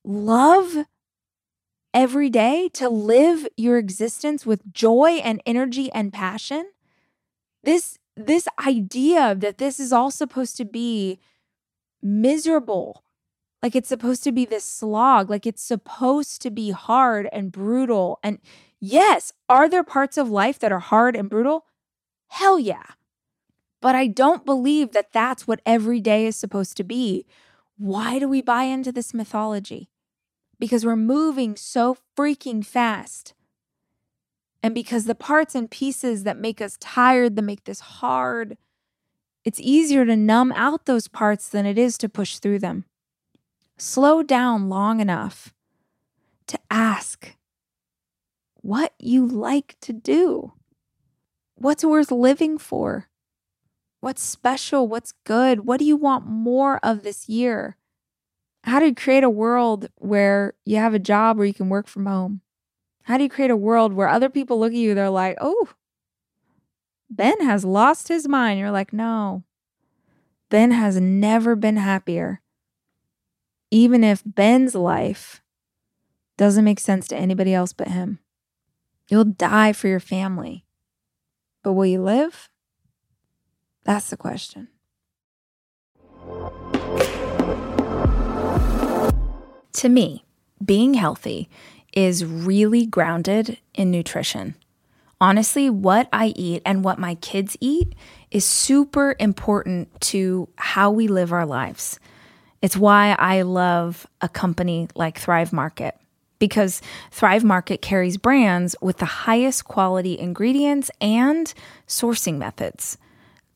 love 0.04 0.86
every 1.94 2.30
day, 2.30 2.70
to 2.74 2.90
live 2.90 3.48
your 3.56 3.78
existence 3.78 4.46
with 4.46 4.74
joy 4.74 5.22
and 5.24 5.42
energy 5.46 5.92
and 5.94 6.12
passion? 6.12 6.72
This 7.64 7.98
this 8.18 8.48
idea 8.68 9.34
that 9.36 9.58
this 9.58 9.80
is 9.80 9.94
all 9.94 10.12
supposed 10.12 10.58
to 10.58 10.66
be 10.66 11.20
miserable 12.04 13.04
like 13.62 13.76
it's 13.76 13.90
supposed 13.90 14.24
to 14.24 14.32
be 14.32 14.46
this 14.46 14.66
slog, 14.66 15.30
like 15.30 15.46
it's 15.46 15.64
supposed 15.64 16.42
to 16.42 16.50
be 16.50 16.72
hard 16.72 17.30
and 17.32 17.52
brutal. 17.52 18.20
And 18.24 18.40
yes, 18.80 19.34
are 19.48 19.70
there 19.70 19.84
parts 19.84 20.18
of 20.18 20.30
life 20.30 20.58
that 20.60 20.72
are 20.72 20.80
hard 20.80 21.16
and 21.16 21.30
brutal? 21.30 21.66
Hell 22.28 22.60
yeah. 22.60 22.84
But 23.82 23.96
I 23.96 24.08
don't 24.08 24.46
believe 24.46 24.94
that 24.94 25.12
that's 25.12 25.48
what 25.48 25.62
every 25.66 26.00
day 26.00 26.26
is 26.26 26.36
supposed 26.36 26.78
to 26.78 26.84
be. 26.84 27.26
Why 27.78 28.20
do 28.20 28.28
we 28.28 28.42
buy 28.42 28.64
into 28.64 28.92
this 28.92 29.14
mythology? 29.14 29.90
Because 30.60 30.86
we're 30.86 30.96
moving 30.96 31.56
so 31.56 31.98
freaking 32.18 32.66
fast. 32.66 33.34
And 34.64 34.76
because 34.76 35.06
the 35.06 35.16
parts 35.16 35.56
and 35.56 35.70
pieces 35.70 36.24
that 36.24 36.38
make 36.38 36.62
us 36.62 36.78
tired, 36.80 37.36
that 37.36 37.42
make 37.42 37.64
this 37.64 37.80
hard, 37.80 38.58
it's 39.44 39.60
easier 39.60 40.06
to 40.06 40.16
numb 40.16 40.52
out 40.52 40.86
those 40.86 41.08
parts 41.08 41.50
than 41.50 41.66
it 41.66 41.80
is 41.80 41.98
to 41.98 42.10
push 42.10 42.38
through 42.38 42.60
them 42.60 42.86
slow 43.82 44.22
down 44.22 44.70
long 44.70 45.00
enough 45.00 45.56
to 46.46 46.60
ask 46.70 47.36
what 48.62 48.94
you 49.00 49.26
like 49.26 49.76
to 49.82 49.92
do. 49.92 50.54
What's 51.56 51.84
worth 51.84 52.12
living 52.12 52.60
for? 52.60 53.10
What's 54.00 54.22
special? 54.22 54.88
What's 54.88 55.14
good? 55.24 55.66
What 55.66 55.80
do 55.80 55.86
you 55.86 55.96
want 55.96 56.28
more 56.28 56.80
of 56.84 57.02
this 57.02 57.28
year? 57.28 57.76
How 58.66 58.80
do 58.80 58.86
you 58.86 58.94
create 58.94 59.24
a 59.24 59.30
world 59.32 59.90
where 59.96 60.54
you 60.64 60.78
have 60.78 60.94
a 60.94 61.00
job 61.00 61.38
where 61.38 61.48
you 61.48 61.54
can 61.54 61.70
work 61.70 61.88
from 61.88 62.06
home? 62.06 62.42
How 63.04 63.18
do 63.18 63.24
you 63.24 63.30
create 63.30 63.50
a 63.50 63.58
world 63.58 63.94
where 63.94 64.08
other 64.08 64.30
people 64.30 64.60
look 64.60 64.74
at 64.74 64.78
you, 64.78 64.94
they're 64.94 65.10
like, 65.10 65.38
oh, 65.42 65.70
Ben 67.10 67.42
has 67.42 67.66
lost 67.66 68.10
his 68.10 68.28
mind. 68.28 68.60
You're 68.60 68.70
like, 68.70 68.94
no, 68.94 69.44
Ben 70.52 70.70
has 70.70 71.02
never 71.02 71.56
been 71.56 71.78
happier 71.78 72.42
even 73.72 74.04
if 74.04 74.22
Ben's 74.26 74.76
life 74.76 75.42
doesn't 76.38 76.66
make 76.66 76.80
sense 76.80 77.08
to 77.08 77.16
anybody 77.16 77.54
else 77.54 77.74
but 77.74 77.88
him. 77.88 78.20
You'll 79.08 79.24
die 79.24 79.74
for 79.74 79.88
your 79.88 80.00
family. 80.00 80.66
But 81.64 81.74
will 81.74 81.86
you 81.86 82.02
live? 82.02 82.50
That's 83.84 84.10
the 84.10 84.18
question. 84.18 84.68
To 89.74 89.90
me, 89.90 90.26
being 90.64 90.94
healthy 90.94 91.50
is 91.94 92.26
really 92.26 92.86
grounded 92.86 93.58
in 93.74 93.92
nutrition. 93.92 94.56
Honestly, 95.20 95.70
what 95.70 96.10
I 96.12 96.28
eat 96.36 96.62
and 96.66 96.84
what 96.84 97.00
my 97.00 97.16
kids 97.16 97.56
eat 97.60 97.94
is 98.32 98.44
super 98.44 99.16
important 99.20 100.02
to 100.02 100.50
how 100.56 100.90
we 100.90 101.08
live 101.08 101.32
our 101.32 101.46
lives. 101.46 102.00
It's 102.62 102.78
why 102.78 103.16
I 103.18 103.42
love 103.42 104.06
a 104.22 104.30
company 104.30 104.88
like 104.96 105.18
Thrive 105.18 105.52
Market 105.52 105.96
because 106.38 106.82
Thrive 107.12 107.44
Market 107.44 107.82
carries 107.82 108.18
brands 108.18 108.76
with 108.82 108.98
the 108.98 109.06
highest 109.06 109.66
quality 109.66 110.18
ingredients 110.18 110.92
and 111.00 111.54
sourcing 111.88 112.38
methods. 112.38 112.98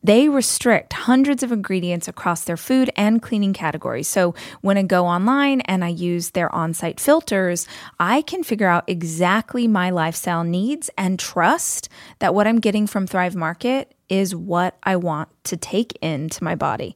They 0.04 0.30
restrict 0.30 0.94
hundreds 0.94 1.42
of 1.42 1.52
ingredients 1.52 2.08
across 2.08 2.44
their 2.44 2.58
food 2.58 2.92
and 2.96 3.24
cleaning 3.24 3.54
categories. 3.54 4.08
So 4.08 4.36
when 4.62 4.78
I 4.78 4.84
go 4.84 5.08
online 5.08 5.62
and 5.62 5.84
I 5.84 5.88
use 5.88 6.32
their 6.32 6.54
on 6.54 6.76
site 6.76 7.00
filters, 7.00 7.68
I 8.00 8.22
can 8.22 8.44
figure 8.44 8.68
out 8.68 8.84
exactly 8.88 9.68
my 9.68 9.90
lifestyle 9.90 10.44
needs 10.44 10.92
and 10.96 11.18
trust 11.18 11.90
that 12.20 12.36
what 12.36 12.46
I'm 12.46 12.60
getting 12.60 12.86
from 12.86 13.08
Thrive 13.08 13.36
Market 13.36 13.96
is 14.08 14.36
what 14.36 14.78
I 14.84 14.96
want 14.96 15.30
to 15.46 15.58
take 15.58 15.98
into 16.04 16.44
my 16.44 16.54
body 16.54 16.96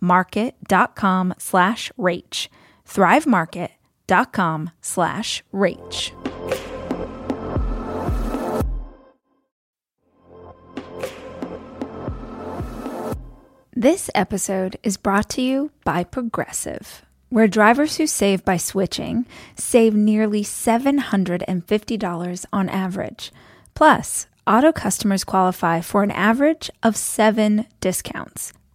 market.com 0.00 1.34
slash 1.38 1.90
rach. 1.98 2.48
Thrivemarket.com 2.86 4.70
slash 4.80 5.42
rach. 5.52 6.12
This 13.80 14.10
episode 14.12 14.76
is 14.82 14.96
brought 14.96 15.30
to 15.30 15.40
you 15.40 15.70
by 15.84 16.02
Progressive, 16.02 17.06
where 17.28 17.46
drivers 17.46 17.96
who 17.96 18.08
save 18.08 18.44
by 18.44 18.56
switching 18.56 19.24
save 19.54 19.94
nearly 19.94 20.42
$750 20.42 22.44
on 22.52 22.68
average. 22.68 23.30
Plus, 23.74 24.26
auto 24.48 24.72
customers 24.72 25.22
qualify 25.22 25.80
for 25.80 26.02
an 26.02 26.10
average 26.10 26.72
of 26.82 26.96
seven 26.96 27.66
discounts. 27.80 28.52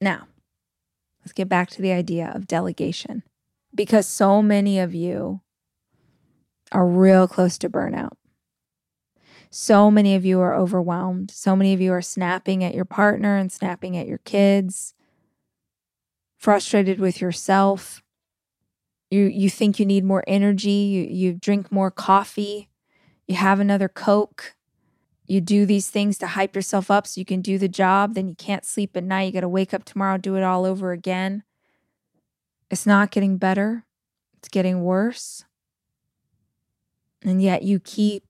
Now, 0.00 0.28
let's 1.20 1.32
get 1.32 1.48
back 1.48 1.70
to 1.70 1.82
the 1.82 1.92
idea 1.92 2.32
of 2.34 2.46
delegation 2.46 3.22
because 3.74 4.06
so 4.06 4.42
many 4.42 4.78
of 4.78 4.94
you 4.94 5.40
are 6.72 6.86
real 6.86 7.26
close 7.26 7.58
to 7.58 7.70
burnout. 7.70 8.12
So 9.50 9.90
many 9.90 10.14
of 10.14 10.24
you 10.24 10.40
are 10.40 10.54
overwhelmed. 10.54 11.30
So 11.30 11.56
many 11.56 11.72
of 11.72 11.80
you 11.80 11.92
are 11.92 12.02
snapping 12.02 12.62
at 12.62 12.74
your 12.74 12.84
partner 12.84 13.36
and 13.36 13.50
snapping 13.50 13.96
at 13.96 14.06
your 14.06 14.18
kids, 14.18 14.94
frustrated 16.38 17.00
with 17.00 17.20
yourself. 17.20 18.02
You, 19.10 19.24
you 19.24 19.48
think 19.48 19.78
you 19.78 19.86
need 19.86 20.04
more 20.04 20.22
energy. 20.26 20.70
You, 20.70 21.02
you 21.04 21.32
drink 21.32 21.72
more 21.72 21.90
coffee. 21.90 22.68
You 23.26 23.36
have 23.36 23.58
another 23.58 23.88
Coke. 23.88 24.54
You 25.28 25.42
do 25.42 25.66
these 25.66 25.90
things 25.90 26.16
to 26.18 26.26
hype 26.26 26.56
yourself 26.56 26.90
up 26.90 27.06
so 27.06 27.20
you 27.20 27.24
can 27.26 27.42
do 27.42 27.58
the 27.58 27.68
job. 27.68 28.14
Then 28.14 28.28
you 28.28 28.34
can't 28.34 28.64
sleep 28.64 28.96
at 28.96 29.04
night. 29.04 29.24
You 29.24 29.32
got 29.32 29.40
to 29.40 29.48
wake 29.48 29.74
up 29.74 29.84
tomorrow, 29.84 30.16
do 30.16 30.36
it 30.36 30.42
all 30.42 30.64
over 30.64 30.90
again. 30.90 31.44
It's 32.70 32.86
not 32.86 33.10
getting 33.10 33.36
better, 33.36 33.84
it's 34.38 34.48
getting 34.48 34.82
worse. 34.82 35.44
And 37.22 37.42
yet 37.42 37.62
you 37.62 37.78
keep 37.78 38.24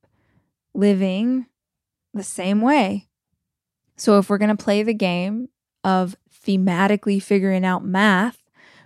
living 0.75 1.47
the 2.13 2.25
same 2.25 2.61
way. 2.61 3.07
So, 3.97 4.19
if 4.19 4.29
we're 4.29 4.39
going 4.39 4.57
to 4.57 4.65
play 4.65 4.83
the 4.83 4.95
game 4.95 5.49
of 5.85 6.17
thematically 6.45 7.23
figuring 7.23 7.65
out 7.65 7.85
math 7.85 8.39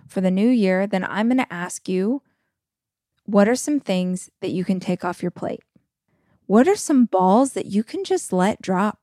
for 0.07 0.21
the 0.21 0.31
new 0.31 0.49
year, 0.49 0.85
then 0.85 1.03
I'm 1.03 1.29
going 1.29 1.37
to 1.37 1.53
ask 1.53 1.87
you 1.87 2.21
what 3.25 3.47
are 3.47 3.55
some 3.55 3.79
things 3.79 4.29
that 4.41 4.51
you 4.51 4.65
can 4.65 4.79
take 4.79 5.05
off 5.05 5.21
your 5.21 5.31
plate? 5.31 5.63
What 6.45 6.67
are 6.67 6.75
some 6.75 7.05
balls 7.05 7.53
that 7.53 7.67
you 7.67 7.83
can 7.83 8.03
just 8.03 8.33
let 8.33 8.61
drop? 8.61 8.99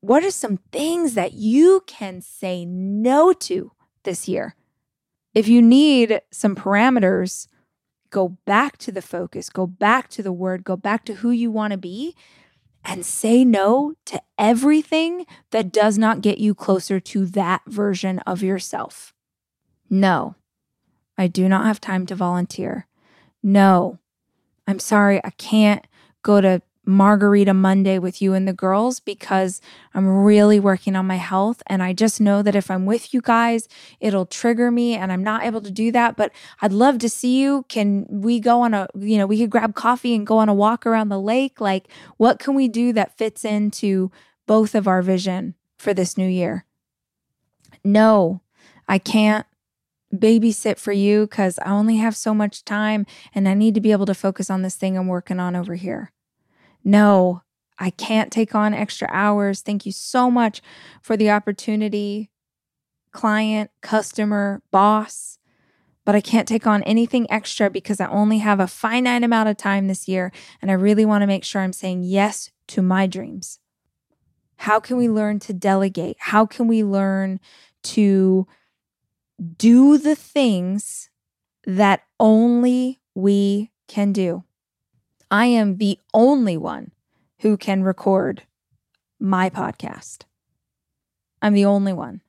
What 0.00 0.24
are 0.24 0.30
some 0.30 0.58
things 0.72 1.14
that 1.14 1.32
you 1.32 1.82
can 1.86 2.20
say 2.20 2.64
no 2.64 3.32
to 3.32 3.72
this 4.04 4.28
year? 4.28 4.54
If 5.34 5.48
you 5.48 5.60
need 5.62 6.20
some 6.30 6.56
parameters, 6.56 7.48
go 8.10 8.38
back 8.44 8.78
to 8.78 8.92
the 8.92 9.02
focus, 9.02 9.50
go 9.50 9.66
back 9.66 10.08
to 10.10 10.22
the 10.22 10.32
word, 10.32 10.64
go 10.64 10.76
back 10.76 11.04
to 11.06 11.14
who 11.14 11.30
you 11.30 11.50
want 11.50 11.72
to 11.72 11.78
be, 11.78 12.14
and 12.84 13.04
say 13.04 13.44
no 13.44 13.94
to 14.06 14.20
everything 14.38 15.26
that 15.50 15.72
does 15.72 15.98
not 15.98 16.22
get 16.22 16.38
you 16.38 16.54
closer 16.54 17.00
to 17.00 17.26
that 17.26 17.62
version 17.66 18.18
of 18.20 18.42
yourself. 18.42 19.12
No, 19.90 20.36
I 21.16 21.26
do 21.26 21.48
not 21.48 21.66
have 21.66 21.80
time 21.80 22.06
to 22.06 22.14
volunteer. 22.14 22.86
No, 23.42 23.98
I'm 24.66 24.78
sorry, 24.78 25.20
I 25.24 25.30
can't 25.30 25.86
go 26.22 26.40
to 26.40 26.62
Margarita 26.88 27.52
Monday 27.52 27.98
with 27.98 28.22
you 28.22 28.32
and 28.32 28.48
the 28.48 28.52
girls 28.54 28.98
because 28.98 29.60
I'm 29.92 30.08
really 30.08 30.58
working 30.58 30.96
on 30.96 31.06
my 31.06 31.16
health. 31.16 31.62
And 31.66 31.82
I 31.82 31.92
just 31.92 32.18
know 32.18 32.40
that 32.40 32.56
if 32.56 32.70
I'm 32.70 32.86
with 32.86 33.12
you 33.12 33.20
guys, 33.20 33.68
it'll 34.00 34.24
trigger 34.24 34.70
me 34.70 34.94
and 34.94 35.12
I'm 35.12 35.22
not 35.22 35.44
able 35.44 35.60
to 35.60 35.70
do 35.70 35.92
that. 35.92 36.16
But 36.16 36.32
I'd 36.62 36.72
love 36.72 36.98
to 37.00 37.08
see 37.10 37.42
you. 37.42 37.66
Can 37.68 38.06
we 38.08 38.40
go 38.40 38.62
on 38.62 38.72
a, 38.72 38.88
you 38.98 39.18
know, 39.18 39.26
we 39.26 39.38
could 39.38 39.50
grab 39.50 39.74
coffee 39.74 40.14
and 40.14 40.26
go 40.26 40.38
on 40.38 40.48
a 40.48 40.54
walk 40.54 40.86
around 40.86 41.10
the 41.10 41.20
lake? 41.20 41.60
Like, 41.60 41.88
what 42.16 42.38
can 42.38 42.54
we 42.54 42.68
do 42.68 42.94
that 42.94 43.18
fits 43.18 43.44
into 43.44 44.10
both 44.46 44.74
of 44.74 44.88
our 44.88 45.02
vision 45.02 45.54
for 45.76 45.92
this 45.92 46.16
new 46.16 46.28
year? 46.28 46.64
No, 47.84 48.40
I 48.88 48.96
can't 48.96 49.46
babysit 50.14 50.78
for 50.78 50.92
you 50.92 51.22
because 51.26 51.58
I 51.58 51.70
only 51.70 51.96
have 51.96 52.16
so 52.16 52.34
much 52.34 52.64
time 52.64 53.06
and 53.34 53.48
I 53.48 53.54
need 53.54 53.74
to 53.74 53.80
be 53.80 53.92
able 53.92 54.06
to 54.06 54.14
focus 54.14 54.50
on 54.50 54.62
this 54.62 54.74
thing 54.74 54.96
I'm 54.96 55.06
working 55.06 55.38
on 55.40 55.54
over 55.54 55.74
here. 55.74 56.12
No, 56.84 57.42
I 57.78 57.90
can't 57.90 58.32
take 58.32 58.54
on 58.54 58.74
extra 58.74 59.08
hours. 59.10 59.60
Thank 59.60 59.86
you 59.86 59.92
so 59.92 60.30
much 60.30 60.62
for 61.02 61.16
the 61.16 61.30
opportunity, 61.30 62.30
client, 63.12 63.70
customer, 63.80 64.62
boss. 64.70 65.38
But 66.04 66.14
I 66.14 66.22
can't 66.22 66.48
take 66.48 66.66
on 66.66 66.82
anything 66.84 67.30
extra 67.30 67.68
because 67.68 68.00
I 68.00 68.06
only 68.06 68.38
have 68.38 68.60
a 68.60 68.66
finite 68.66 69.22
amount 69.22 69.50
of 69.50 69.58
time 69.58 69.88
this 69.88 70.08
year. 70.08 70.32
And 70.62 70.70
I 70.70 70.74
really 70.74 71.04
want 71.04 71.20
to 71.20 71.26
make 71.26 71.44
sure 71.44 71.60
I'm 71.60 71.74
saying 71.74 72.04
yes 72.04 72.50
to 72.68 72.80
my 72.80 73.06
dreams. 73.06 73.58
How 74.56 74.80
can 74.80 74.96
we 74.96 75.08
learn 75.08 75.38
to 75.40 75.52
delegate? 75.52 76.16
How 76.18 76.46
can 76.46 76.66
we 76.66 76.82
learn 76.82 77.40
to 77.84 78.46
do 79.56 79.98
the 79.98 80.16
things 80.16 81.10
that 81.66 82.02
only 82.18 83.00
we 83.14 83.70
can 83.86 84.12
do? 84.12 84.44
I 85.30 85.46
am 85.46 85.76
the 85.76 85.98
only 86.14 86.56
one 86.56 86.92
who 87.40 87.56
can 87.56 87.82
record 87.82 88.42
my 89.20 89.50
podcast. 89.50 90.22
I'm 91.42 91.54
the 91.54 91.64
only 91.64 91.92
one. 91.92 92.22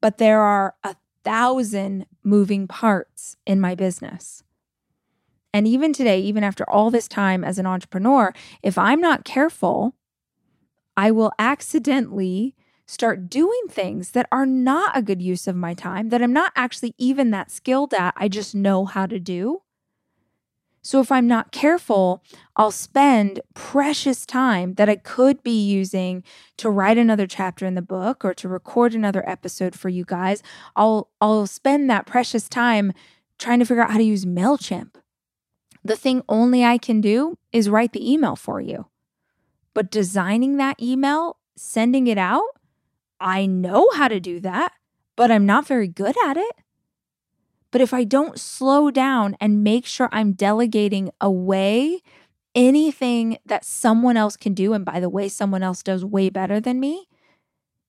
But 0.00 0.18
there 0.18 0.40
are 0.40 0.74
a 0.84 0.96
thousand 1.24 2.06
moving 2.22 2.68
parts 2.68 3.36
in 3.46 3.60
my 3.60 3.74
business. 3.74 4.44
And 5.52 5.66
even 5.66 5.92
today, 5.92 6.20
even 6.20 6.44
after 6.44 6.68
all 6.68 6.90
this 6.90 7.08
time 7.08 7.42
as 7.42 7.58
an 7.58 7.66
entrepreneur, 7.66 8.32
if 8.62 8.78
I'm 8.78 9.00
not 9.00 9.24
careful, 9.24 9.94
I 10.96 11.10
will 11.10 11.32
accidentally 11.38 12.54
start 12.88 13.28
doing 13.28 13.60
things 13.68 14.12
that 14.12 14.26
are 14.32 14.46
not 14.46 14.96
a 14.96 15.02
good 15.02 15.20
use 15.20 15.46
of 15.46 15.54
my 15.54 15.74
time, 15.74 16.08
that 16.08 16.22
I'm 16.22 16.32
not 16.32 16.52
actually 16.56 16.94
even 16.96 17.30
that 17.30 17.50
skilled 17.50 17.92
at. 17.92 18.14
I 18.16 18.28
just 18.28 18.54
know 18.54 18.86
how 18.86 19.06
to 19.06 19.20
do. 19.20 19.60
So 20.80 21.00
if 21.00 21.12
I'm 21.12 21.26
not 21.26 21.52
careful, 21.52 22.22
I'll 22.56 22.70
spend 22.70 23.40
precious 23.52 24.24
time 24.24 24.74
that 24.74 24.88
I 24.88 24.96
could 24.96 25.42
be 25.42 25.66
using 25.68 26.24
to 26.56 26.70
write 26.70 26.96
another 26.96 27.26
chapter 27.26 27.66
in 27.66 27.74
the 27.74 27.82
book 27.82 28.24
or 28.24 28.32
to 28.34 28.48
record 28.48 28.94
another 28.94 29.28
episode 29.28 29.74
for 29.74 29.90
you 29.90 30.06
guys. 30.06 30.42
I'll 30.74 31.10
I'll 31.20 31.46
spend 31.46 31.90
that 31.90 32.06
precious 32.06 32.48
time 32.48 32.94
trying 33.38 33.58
to 33.58 33.66
figure 33.66 33.82
out 33.82 33.90
how 33.90 33.98
to 33.98 34.02
use 34.04 34.24
Mailchimp. 34.24 34.94
The 35.84 35.96
thing 35.96 36.22
only 36.26 36.64
I 36.64 36.78
can 36.78 37.02
do 37.02 37.36
is 37.52 37.68
write 37.68 37.92
the 37.92 38.10
email 38.10 38.34
for 38.34 38.58
you. 38.58 38.86
But 39.74 39.90
designing 39.90 40.56
that 40.56 40.82
email, 40.82 41.36
sending 41.54 42.06
it 42.06 42.18
out, 42.18 42.46
I 43.20 43.46
know 43.46 43.88
how 43.94 44.08
to 44.08 44.20
do 44.20 44.40
that, 44.40 44.72
but 45.16 45.30
I'm 45.30 45.46
not 45.46 45.66
very 45.66 45.88
good 45.88 46.14
at 46.26 46.36
it. 46.36 46.52
But 47.70 47.80
if 47.80 47.92
I 47.92 48.04
don't 48.04 48.40
slow 48.40 48.90
down 48.90 49.36
and 49.40 49.62
make 49.62 49.84
sure 49.84 50.08
I'm 50.10 50.32
delegating 50.32 51.10
away 51.20 52.02
anything 52.54 53.38
that 53.44 53.64
someone 53.64 54.16
else 54.16 54.36
can 54.36 54.54
do, 54.54 54.72
and 54.72 54.84
by 54.84 55.00
the 55.00 55.10
way, 55.10 55.28
someone 55.28 55.62
else 55.62 55.82
does 55.82 56.04
way 56.04 56.30
better 56.30 56.60
than 56.60 56.80
me, 56.80 57.08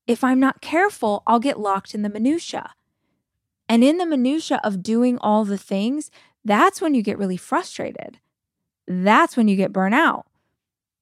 if 0.06 0.22
I'm 0.22 0.40
not 0.40 0.60
careful, 0.60 1.22
I'll 1.26 1.40
get 1.40 1.58
locked 1.58 1.94
in 1.94 2.02
the 2.02 2.08
minutia. 2.08 2.74
And 3.68 3.84
in 3.84 3.98
the 3.98 4.06
minutia 4.06 4.60
of 4.64 4.82
doing 4.82 5.18
all 5.18 5.44
the 5.44 5.58
things, 5.58 6.10
that's 6.44 6.80
when 6.80 6.94
you 6.94 7.02
get 7.02 7.18
really 7.18 7.36
frustrated. 7.36 8.18
That's 8.86 9.36
when 9.36 9.46
you 9.46 9.56
get 9.56 9.72
burnt 9.72 9.94
out. 9.94 10.26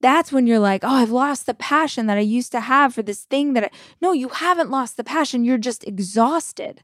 That's 0.01 0.31
when 0.31 0.47
you're 0.47 0.61
like, 0.61 0.85
oh, 0.85 0.95
I've 0.95 1.11
lost 1.11 1.47
the 1.47 1.55
passion 1.55 2.07
that 2.07 2.19
I 2.19 2.23
used 2.23 2.53
to 2.53 2.61
have 2.61 2.95
for 2.95 3.03
this 3.03 3.25
thing 3.25 3.55
that 3.55 3.65
I. 3.65 3.71
No, 4.01 4.13
you 4.13 4.29
haven't 4.29 4.71
lost 4.71 4.97
the 4.97 5.05
passion. 5.05 5.45
You're 5.45 5.59
just 5.59 5.87
exhausted 5.87 6.83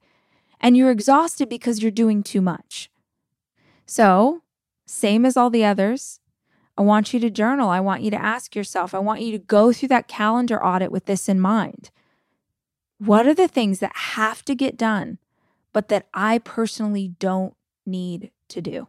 and 0.61 0.77
you're 0.77 0.91
exhausted 0.91 1.49
because 1.49 1.81
you're 1.81 1.93
doing 1.93 2.23
too 2.23 2.41
much. 2.41 2.91
So, 3.87 4.43
same 4.87 5.25
as 5.25 5.37
all 5.37 5.51
the 5.51 5.65
others, 5.65 6.21
I 6.77 6.83
want 6.83 7.13
you 7.15 7.21
to 7.21 7.31
journal. 7.31 7.69
I 7.69 7.81
want 7.81 8.03
you 8.03 8.11
to 8.11 8.21
ask 8.21 8.57
yourself, 8.57 8.95
I 8.95 8.99
want 8.99 9.21
you 9.21 9.31
to 9.33 9.39
go 9.39 9.73
through 9.73 9.89
that 9.89 10.09
calendar 10.09 10.65
audit 10.65 10.91
with 10.91 11.07
this 11.07 11.29
in 11.29 11.39
mind. 11.39 11.91
What 12.99 13.27
are 13.27 13.35
the 13.35 13.49
things 13.49 13.79
that 13.79 13.95
have 13.95 14.45
to 14.47 14.55
get 14.55 14.77
done, 14.77 15.19
but 15.73 15.89
that 15.89 16.09
I 16.15 16.39
personally 16.39 17.15
don't 17.19 17.55
need 17.87 18.31
to 18.49 18.61
do? 18.61 18.89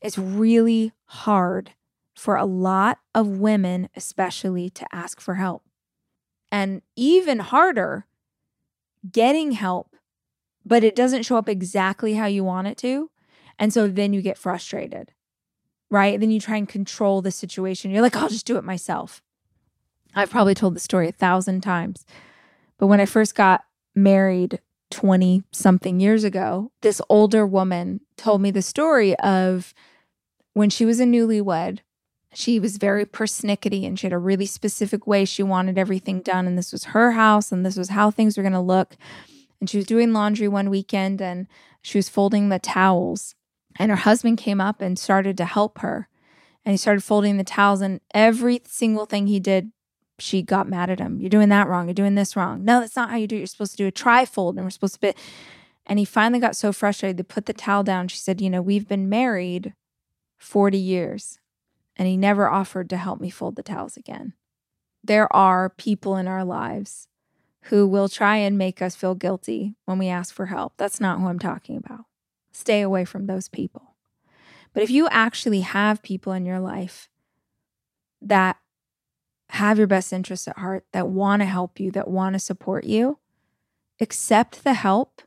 It's 0.00 0.18
really 0.18 0.92
hard 1.04 1.72
for 2.16 2.36
a 2.36 2.44
lot 2.44 2.98
of 3.14 3.38
women, 3.38 3.88
especially, 3.94 4.70
to 4.70 4.86
ask 4.92 5.20
for 5.20 5.34
help. 5.34 5.62
And 6.50 6.82
even 6.96 7.38
harder, 7.38 8.06
getting 9.12 9.52
help 9.52 9.96
but 10.66 10.82
it 10.82 10.96
doesn't 10.96 11.22
show 11.22 11.36
up 11.36 11.48
exactly 11.48 12.14
how 12.14 12.26
you 12.26 12.42
want 12.42 12.66
it 12.66 12.76
to. 12.78 13.08
And 13.56 13.72
so 13.72 13.86
then 13.86 14.12
you 14.12 14.20
get 14.20 14.36
frustrated, 14.36 15.12
right? 15.90 16.18
Then 16.18 16.32
you 16.32 16.40
try 16.40 16.56
and 16.56 16.68
control 16.68 17.22
the 17.22 17.30
situation. 17.30 17.92
You're 17.92 18.02
like, 18.02 18.16
I'll 18.16 18.28
just 18.28 18.46
do 18.46 18.56
it 18.56 18.64
myself. 18.64 19.22
I've 20.14 20.30
probably 20.30 20.54
told 20.54 20.74
the 20.74 20.80
story 20.80 21.08
a 21.08 21.12
thousand 21.12 21.60
times. 21.60 22.04
But 22.78 22.88
when 22.88 23.00
I 23.00 23.06
first 23.06 23.36
got 23.36 23.62
married 23.94 24.60
20 24.90 25.44
something 25.52 26.00
years 26.00 26.24
ago, 26.24 26.72
this 26.80 27.00
older 27.08 27.46
woman 27.46 28.00
told 28.16 28.42
me 28.42 28.50
the 28.50 28.60
story 28.60 29.16
of 29.20 29.72
when 30.52 30.68
she 30.68 30.84
was 30.84 30.98
a 30.98 31.04
newlywed. 31.04 31.78
She 32.34 32.60
was 32.60 32.76
very 32.76 33.06
persnickety 33.06 33.86
and 33.86 33.98
she 33.98 34.06
had 34.06 34.12
a 34.12 34.18
really 34.18 34.46
specific 34.46 35.06
way 35.06 35.24
she 35.24 35.42
wanted 35.42 35.78
everything 35.78 36.20
done. 36.20 36.46
And 36.46 36.58
this 36.58 36.72
was 36.72 36.84
her 36.84 37.12
house 37.12 37.50
and 37.50 37.64
this 37.64 37.76
was 37.76 37.90
how 37.90 38.10
things 38.10 38.36
were 38.36 38.42
going 38.42 38.52
to 38.52 38.60
look 38.60 38.96
and 39.60 39.70
she 39.70 39.76
was 39.76 39.86
doing 39.86 40.12
laundry 40.12 40.48
one 40.48 40.70
weekend 40.70 41.20
and 41.20 41.46
she 41.82 41.98
was 41.98 42.08
folding 42.08 42.48
the 42.48 42.58
towels. 42.58 43.34
And 43.78 43.90
her 43.90 43.96
husband 43.96 44.38
came 44.38 44.60
up 44.60 44.80
and 44.80 44.98
started 44.98 45.36
to 45.38 45.44
help 45.44 45.78
her. 45.78 46.08
And 46.64 46.72
he 46.72 46.76
started 46.76 47.04
folding 47.04 47.36
the 47.36 47.44
towels, 47.44 47.80
and 47.80 48.00
every 48.12 48.60
single 48.66 49.06
thing 49.06 49.28
he 49.28 49.38
did 49.38 49.70
she 50.18 50.40
got 50.40 50.66
mad 50.66 50.88
at 50.88 50.98
him. 50.98 51.20
You're 51.20 51.30
doing 51.30 51.50
that 51.50 51.68
wrong. 51.68 51.86
You're 51.86 51.94
doing 51.94 52.14
this 52.14 52.34
wrong. 52.34 52.64
No, 52.64 52.80
that's 52.80 52.96
not 52.96 53.10
how 53.10 53.16
you 53.16 53.26
do 53.26 53.36
it. 53.36 53.40
You're 53.40 53.46
supposed 53.46 53.72
to 53.72 53.76
do 53.76 53.86
a 53.86 53.92
trifold 53.92 54.56
and 54.56 54.64
we're 54.64 54.70
supposed 54.70 54.94
to 54.94 55.00
be. 55.00 55.12
And 55.84 55.98
he 55.98 56.06
finally 56.06 56.40
got 56.40 56.56
so 56.56 56.72
frustrated, 56.72 57.18
they 57.18 57.22
put 57.22 57.44
the 57.44 57.52
towel 57.52 57.82
down. 57.82 58.08
She 58.08 58.16
said, 58.16 58.40
You 58.40 58.48
know, 58.48 58.62
we've 58.62 58.88
been 58.88 59.10
married 59.10 59.74
40 60.38 60.78
years 60.78 61.38
and 61.96 62.06
he 62.06 62.16
never 62.16 62.48
offered 62.48 62.90
to 62.90 62.96
help 62.96 63.20
me 63.20 63.30
fold 63.30 63.56
the 63.56 63.62
towels 63.62 63.96
again. 63.96 64.34
There 65.02 65.32
are 65.34 65.70
people 65.70 66.16
in 66.16 66.28
our 66.28 66.44
lives 66.44 67.08
who 67.62 67.86
will 67.86 68.08
try 68.08 68.36
and 68.36 68.58
make 68.58 68.80
us 68.80 68.94
feel 68.94 69.14
guilty 69.14 69.74
when 69.84 69.98
we 69.98 70.08
ask 70.08 70.34
for 70.34 70.46
help. 70.46 70.74
That's 70.76 71.00
not 71.00 71.18
who 71.18 71.26
I'm 71.26 71.38
talking 71.38 71.76
about. 71.76 72.04
Stay 72.52 72.80
away 72.80 73.04
from 73.04 73.26
those 73.26 73.48
people. 73.48 73.96
But 74.72 74.82
if 74.82 74.90
you 74.90 75.08
actually 75.08 75.62
have 75.62 76.02
people 76.02 76.32
in 76.32 76.44
your 76.44 76.60
life 76.60 77.08
that 78.20 78.58
have 79.50 79.78
your 79.78 79.86
best 79.86 80.12
interests 80.12 80.48
at 80.48 80.58
heart, 80.58 80.84
that 80.92 81.08
want 81.08 81.40
to 81.40 81.46
help 81.46 81.80
you, 81.80 81.90
that 81.92 82.08
want 82.08 82.34
to 82.34 82.38
support 82.38 82.84
you, 82.84 83.18
accept 84.00 84.64
the 84.64 84.74
help 84.74 85.22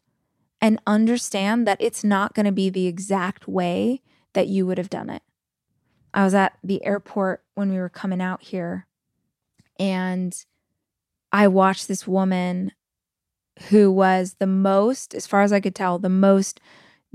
and 0.62 0.80
understand 0.86 1.66
that 1.68 1.78
it's 1.80 2.04
not 2.04 2.34
going 2.34 2.46
to 2.46 2.52
be 2.52 2.70
the 2.70 2.88
exact 2.88 3.48
way 3.48 4.02
that 4.34 4.48
you 4.48 4.66
would 4.66 4.78
have 4.78 4.90
done 4.90 5.10
it. 5.10 5.24
I 6.14 6.24
was 6.24 6.34
at 6.34 6.58
the 6.64 6.84
airport 6.86 7.44
when 7.56 7.72
we 7.72 7.78
were 7.78 7.90
coming 7.90 8.22
out 8.22 8.42
here 8.42 8.88
and 9.80 10.36
I 11.32 11.48
watched 11.48 11.88
this 11.88 12.08
woman 12.08 12.74
who 13.70 13.92
was 13.92 14.36
the 14.40 14.48
most, 14.48 15.14
as 15.14 15.28
far 15.28 15.42
as 15.42 15.54
I 15.54 15.60
could 15.60 15.76
tell, 15.76 16.00
the 16.00 16.10
most 16.10 16.60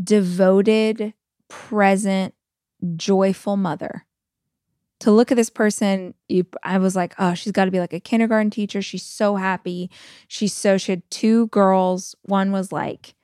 devoted, 0.02 1.14
present, 1.48 2.34
joyful 2.96 3.56
mother. 3.56 4.06
To 5.00 5.10
look 5.10 5.30
at 5.30 5.36
this 5.36 5.50
person, 5.50 6.14
you, 6.28 6.46
I 6.62 6.78
was 6.78 6.96
like, 6.96 7.14
oh, 7.18 7.34
she's 7.34 7.52
got 7.52 7.66
to 7.66 7.70
be 7.70 7.80
like 7.80 7.92
a 7.92 8.00
kindergarten 8.00 8.50
teacher. 8.50 8.80
She's 8.80 9.02
so 9.02 9.36
happy. 9.36 9.90
She's 10.28 10.54
so, 10.54 10.78
she 10.78 10.92
had 10.92 11.10
two 11.10 11.48
girls. 11.48 12.14
One 12.22 12.52
was 12.52 12.72
like 12.72 13.14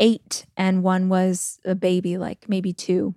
eight, 0.00 0.46
and 0.56 0.82
one 0.82 1.08
was 1.08 1.60
a 1.64 1.74
baby, 1.74 2.16
like 2.16 2.48
maybe 2.48 2.72
two. 2.72 3.14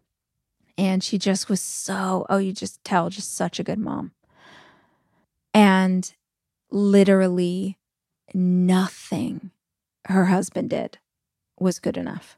And 0.77 1.03
she 1.03 1.17
just 1.17 1.49
was 1.49 1.59
so, 1.59 2.25
oh, 2.29 2.37
you 2.37 2.53
just 2.53 2.83
tell, 2.83 3.09
just 3.09 3.35
such 3.35 3.59
a 3.59 3.63
good 3.63 3.79
mom. 3.79 4.11
And 5.53 6.13
literally 6.69 7.77
nothing 8.33 9.51
her 10.05 10.25
husband 10.25 10.69
did 10.69 10.99
was 11.59 11.79
good 11.79 11.97
enough. 11.97 12.37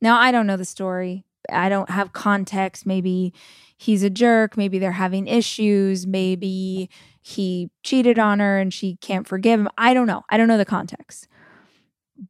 Now, 0.00 0.18
I 0.18 0.32
don't 0.32 0.46
know 0.46 0.56
the 0.56 0.64
story. 0.64 1.24
I 1.50 1.68
don't 1.68 1.90
have 1.90 2.12
context. 2.12 2.86
Maybe 2.86 3.34
he's 3.76 4.02
a 4.02 4.10
jerk. 4.10 4.56
Maybe 4.56 4.78
they're 4.78 4.92
having 4.92 5.26
issues. 5.26 6.06
Maybe 6.06 6.88
he 7.20 7.70
cheated 7.82 8.18
on 8.18 8.40
her 8.40 8.58
and 8.58 8.72
she 8.72 8.96
can't 8.96 9.26
forgive 9.26 9.60
him. 9.60 9.68
I 9.76 9.94
don't 9.94 10.06
know. 10.06 10.22
I 10.28 10.36
don't 10.36 10.48
know 10.48 10.58
the 10.58 10.64
context. 10.64 11.28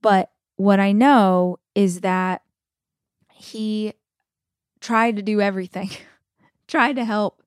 But 0.01 0.31
what 0.57 0.81
I 0.81 0.93
know 0.93 1.59
is 1.75 2.01
that 2.01 2.43
he 3.33 3.95
tried 4.83 5.17
to 5.17 5.23
do 5.23 5.41
everything, 5.41 5.91
tried 6.69 6.97
to 6.97 7.05
help, 7.05 7.43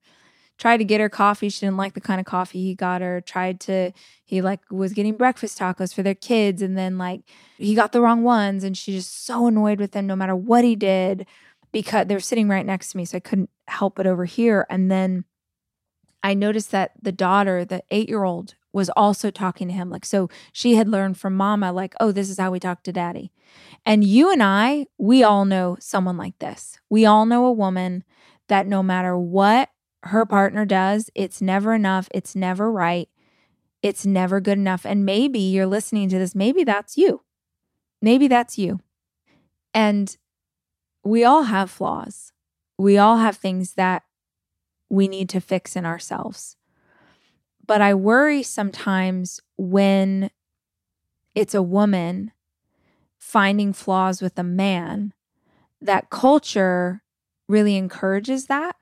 tried 0.58 0.78
to 0.78 0.84
get 0.84 1.02
her 1.02 1.10
coffee. 1.10 1.50
She 1.50 1.66
didn't 1.66 1.78
like 1.78 1.94
the 1.94 2.02
kind 2.02 2.20
of 2.20 2.26
coffee 2.26 2.64
he 2.64 2.74
got 2.74 3.02
her. 3.02 3.22
Tried 3.22 3.60
to, 3.62 3.92
he 4.24 4.42
like 4.42 4.62
was 4.72 4.94
getting 4.94 5.16
breakfast 5.16 5.60
tacos 5.60 5.94
for 5.94 6.02
their 6.02 6.16
kids. 6.16 6.62
And 6.62 6.78
then 6.78 6.98
like 6.98 7.22
he 7.58 7.76
got 7.76 7.92
the 7.92 8.02
wrong 8.02 8.24
ones. 8.24 8.64
And 8.64 8.78
she 8.78 8.94
just 8.94 9.26
so 9.26 9.48
annoyed 9.48 9.80
with 9.80 9.94
him 9.94 10.08
no 10.08 10.16
matter 10.16 10.36
what 10.36 10.64
he 10.64 10.76
did 10.76 11.28
because 11.72 12.08
they 12.08 12.16
were 12.16 12.22
sitting 12.22 12.48
right 12.48 12.66
next 12.66 12.92
to 12.92 12.98
me. 12.98 13.06
So 13.06 13.18
I 13.18 13.22
couldn't 13.22 13.50
help 13.68 13.96
but 13.96 14.08
overhear. 14.08 14.66
And 14.70 14.90
then 14.90 15.26
I 16.24 16.34
noticed 16.34 16.72
that 16.72 16.94
the 17.02 17.12
daughter, 17.12 17.66
the 17.66 17.84
eight 17.92 18.10
year 18.10 18.24
old, 18.24 18.56
was 18.76 18.90
also 18.90 19.32
talking 19.32 19.70
to 19.70 19.74
him. 19.74 19.90
Like, 19.90 20.06
so 20.06 20.30
she 20.52 20.76
had 20.76 20.90
learned 20.90 21.18
from 21.18 21.34
mama, 21.34 21.72
like, 21.72 21.96
oh, 22.02 22.12
this 22.12 22.30
is 22.30 22.38
how 22.38 22.52
we 22.52 22.60
talk 22.60 22.84
to 22.84 22.92
daddy. 22.92 23.32
And 23.86 24.04
you 24.04 24.32
and 24.32 24.44
I, 24.44 24.88
we 24.98 25.24
all 25.24 25.46
know 25.46 25.78
someone 25.80 26.18
like 26.18 26.38
this. 26.40 26.78
We 26.90 27.06
all 27.06 27.26
know 27.26 27.46
a 27.46 27.54
woman 27.54 28.04
that 28.50 28.68
no 28.68 28.84
matter 28.84 29.18
what 29.18 29.70
her 30.04 30.26
partner 30.26 30.66
does, 30.66 31.10
it's 31.16 31.42
never 31.42 31.74
enough. 31.74 32.10
It's 32.14 32.36
never 32.36 32.70
right. 32.70 33.08
It's 33.82 34.06
never 34.06 34.42
good 34.42 34.58
enough. 34.58 34.86
And 34.86 35.06
maybe 35.06 35.40
you're 35.40 35.66
listening 35.66 36.10
to 36.10 36.20
this. 36.20 36.36
Maybe 36.36 36.66
that's 36.66 36.98
you. 36.98 37.22
Maybe 38.02 38.28
that's 38.28 38.58
you. 38.58 38.82
And 39.74 40.16
we 41.06 41.24
all 41.24 41.44
have 41.44 41.72
flaws. 41.72 42.34
We 42.78 42.98
all 42.98 43.18
have 43.18 43.38
things 43.38 43.76
that 43.76 44.04
we 44.90 45.08
need 45.08 45.30
to 45.30 45.40
fix 45.40 45.78
in 45.78 45.86
ourselves. 45.86 46.58
But 47.66 47.82
I 47.82 47.94
worry 47.94 48.44
sometimes 48.44 49.40
when 49.58 50.30
it's 51.34 51.56
a 51.56 51.62
woman 51.62 52.32
finding 53.18 53.74
flaws 53.74 54.22
with 54.22 54.38
a 54.38 54.44
man 54.44 55.14
that 55.82 56.10
culture 56.10 57.02
really 57.48 57.76
encourages 57.76 58.46
that 58.48 58.76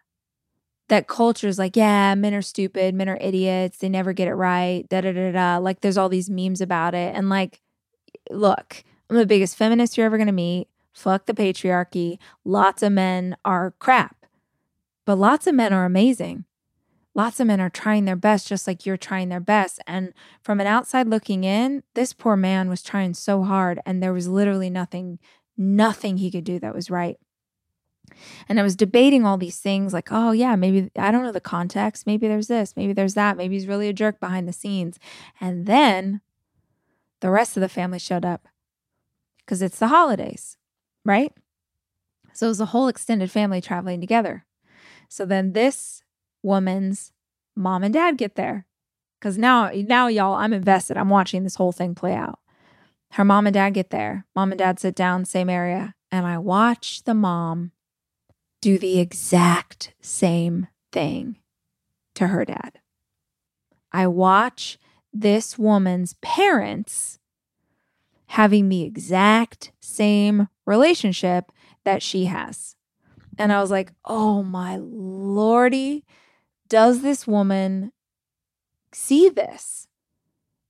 that 0.90 1.08
culture 1.08 1.48
is 1.48 1.58
like, 1.58 1.76
yeah, 1.76 2.14
men 2.16 2.34
are 2.34 2.42
stupid, 2.42 2.94
men 2.94 3.10
are 3.10 3.18
idiots, 3.22 3.78
they 3.78 3.90
never 3.90 4.14
get 4.14 4.28
it 4.28 4.36
right, 4.36 4.88
da 4.90 5.02
da 5.02 5.12
da 5.12 5.32
da. 5.32 5.58
Like 5.58 5.82
there's 5.82 5.98
all 5.98 6.10
these 6.10 6.30
memes 6.30 6.62
about 6.62 6.94
it. 6.94 7.16
And 7.16 7.30
like, 7.30 7.62
look, 8.30 8.84
I'm 9.10 9.18
the 9.18 9.26
biggest 9.26 9.56
feminist 9.56 9.98
you're 9.98 10.06
ever 10.06 10.18
gonna 10.18 10.32
meet. 10.32 10.68
Fuck 10.94 11.26
the 11.26 11.34
patriarchy. 11.34 12.20
Lots 12.46 12.84
of 12.84 12.92
men 12.92 13.36
are 13.44 13.74
crap, 13.80 14.26
but 15.06 15.18
lots 15.18 15.48
of 15.48 15.56
men 15.56 15.74
are 15.74 15.86
amazing. 15.86 16.46
Lots 17.16 17.40
of 17.40 17.48
men 17.48 17.62
are 17.62 17.70
trying 17.70 18.06
their 18.06 18.16
best, 18.16 18.48
just 18.48 18.66
like 18.66 18.86
you're 18.86 18.98
trying 18.98 19.30
their 19.30 19.40
best. 19.40 19.80
And 19.86 20.14
from 20.42 20.60
an 20.60 20.68
outside 20.68 21.08
looking 21.08 21.44
in, 21.44 21.84
this 21.94 22.12
poor 22.12 22.36
man 22.36 22.70
was 22.70 22.82
trying 22.82 23.14
so 23.14 23.44
hard, 23.44 23.80
and 23.86 24.02
there 24.02 24.14
was 24.14 24.28
literally 24.28 24.70
nothing, 24.70 25.20
nothing 25.56 26.18
he 26.18 26.32
could 26.32 26.44
do 26.44 26.60
that 26.60 26.74
was 26.74 26.90
right. 26.90 27.18
And 28.50 28.60
I 28.60 28.64
was 28.64 28.76
debating 28.76 29.26
all 29.26 29.38
these 29.38 29.60
things 29.60 29.94
like, 29.94 30.10
oh, 30.12 30.32
yeah, 30.32 30.56
maybe 30.56 30.92
I 30.98 31.12
don't 31.12 31.24
know 31.24 31.32
the 31.32 31.40
context. 31.40 32.06
Maybe 32.06 32.28
there's 32.28 32.48
this, 32.48 32.76
maybe 32.76 32.94
there's 32.94 33.14
that. 33.14 33.38
Maybe 33.38 33.56
he's 33.56 33.68
really 33.68 33.90
a 33.90 33.94
jerk 33.94 34.20
behind 34.20 34.48
the 34.48 34.54
scenes. 34.54 35.00
And 35.40 35.66
then 35.66 36.22
the 37.22 37.30
rest 37.30 37.56
of 37.56 37.62
the 37.62 37.70
family 37.70 38.00
showed 38.00 38.26
up 38.26 38.48
because 39.40 39.62
it's 39.62 39.80
the 39.80 39.88
holidays, 39.88 40.58
right? 41.06 41.32
So 42.34 42.48
it 42.48 42.50
was 42.50 42.62
a 42.62 42.68
whole 42.68 42.88
extended 42.88 43.32
family 43.32 43.62
traveling 43.62 44.02
together. 44.02 44.46
So 45.08 45.26
then 45.26 45.54
this 45.54 46.03
woman's 46.44 47.12
mom 47.56 47.84
and 47.84 47.94
dad 47.94 48.18
get 48.18 48.36
there 48.36 48.68
because 49.24 49.38
now, 49.38 49.72
now, 49.74 50.08
y'all, 50.08 50.34
I'm 50.34 50.52
invested. 50.52 50.98
I'm 50.98 51.08
watching 51.08 51.44
this 51.44 51.56
whole 51.56 51.72
thing 51.72 51.96
play 51.96 52.14
out. 52.14 52.40
Her 53.12 53.24
mom 53.24 53.48
and 53.48 53.54
dad 53.54 53.70
get 53.70 53.90
there. 53.90 54.26
Mom 54.36 54.52
and 54.52 54.60
dad 54.60 54.82
sit 54.82 54.96
down, 54.96 55.24
same 55.24 55.50
area. 55.50 55.96
And 56.12 56.28
I 56.28 56.38
watch 56.40 57.04
the 57.04 57.14
mom 57.14 57.72
do 58.62 58.78
the 58.78 59.00
exact 59.00 59.94
same 60.02 60.68
thing 60.92 61.38
to 62.16 62.28
her 62.28 62.44
dad. 62.44 62.80
I 63.94 64.08
watch 64.08 64.78
this 65.14 65.58
woman's 65.58 66.16
parents 66.22 67.18
having 68.28 68.68
the 68.68 68.82
exact 68.84 69.72
same 69.80 70.50
relationship 70.66 71.52
that 71.86 72.04
she 72.04 72.26
has. 72.26 72.76
And 73.38 73.54
I 73.54 73.62
was 73.62 73.72
like, 73.72 73.94
oh 74.04 74.44
my 74.44 74.78
lordy, 74.82 76.04
does 76.74 77.04
this 77.04 77.28
woman 77.28 77.92
see 78.92 79.30
this? 79.30 79.88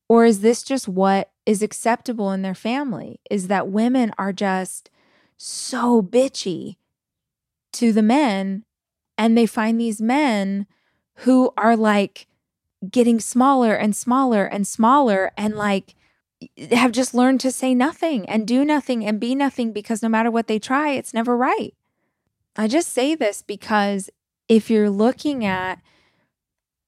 Or 0.10 0.26
is 0.26 0.41
this 0.41 0.62
just 0.62 0.86
what 0.86 1.32
is 1.45 1.64
acceptable 1.64 2.34
in 2.34 2.41
their 2.41 2.54
family? 2.54 3.22
Is 3.32 3.47
that 3.47 3.70
women 3.70 4.12
are 4.18 4.34
just 4.34 4.89
so 5.38 6.01
bitchy 6.01 6.76
to 7.72 7.93
the 7.93 8.01
men 8.01 8.66
and 9.18 9.38
they 9.38 9.45
find 9.45 9.80
these 9.80 10.01
men 10.01 10.68
who 11.20 11.54
are 11.56 11.78
like 11.78 12.28
getting 12.91 13.22
smaller 13.22 13.74
and 13.74 13.95
smaller 13.95 14.43
and 14.43 14.68
smaller 14.68 15.32
and 15.38 15.56
like 15.56 15.95
have 16.74 16.91
just 16.91 17.14
learned 17.14 17.39
to 17.39 17.49
say 17.49 17.74
nothing 17.74 18.28
and 18.28 18.45
do 18.45 18.66
nothing 18.66 19.06
and 19.06 19.22
be 19.22 19.36
nothing 19.36 19.72
because 19.72 20.04
no 20.04 20.10
matter 20.10 20.30
what 20.30 20.47
they 20.47 20.60
try, 20.60 20.89
it's 20.89 21.14
never 21.14 21.38
right. 21.38 21.74
I 22.58 22.68
just 22.68 22.91
say 22.91 23.16
this 23.16 23.41
because 23.41 24.10
if 24.49 24.70
you're 24.70 24.89
looking 24.89 25.45
at 25.45 25.80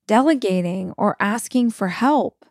delegating 0.07 0.93
or 0.97 1.15
asking 1.19 1.71
for 1.71 1.89
help 1.89 2.45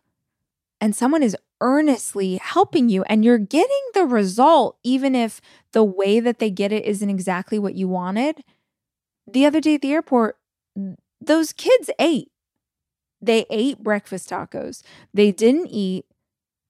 and 0.81 0.95
someone 0.95 1.23
is 1.23 1.37
earnestly 1.61 2.35
helping 2.35 2.89
you 2.89 3.03
and 3.03 3.23
you're 3.23 3.37
getting 3.37 3.81
the 3.93 4.05
result, 4.05 4.77
even 4.83 5.15
if 5.15 5.41
the 5.71 5.83
way 5.83 6.19
that 6.19 6.39
they 6.39 6.49
get 6.49 6.71
it 6.71 6.85
isn't 6.85 7.09
exactly 7.09 7.57
what 7.57 7.75
you 7.75 7.87
wanted. 7.87 8.43
The 9.25 9.45
other 9.45 9.61
day 9.61 9.75
at 9.75 9.81
the 9.81 9.93
airport, 9.93 10.37
those 11.21 11.53
kids 11.53 11.89
ate. 11.97 12.31
They 13.21 13.45
ate 13.49 13.81
breakfast 13.81 14.29
tacos. 14.29 14.83
They 15.13 15.31
didn't 15.31 15.67
eat 15.67 16.05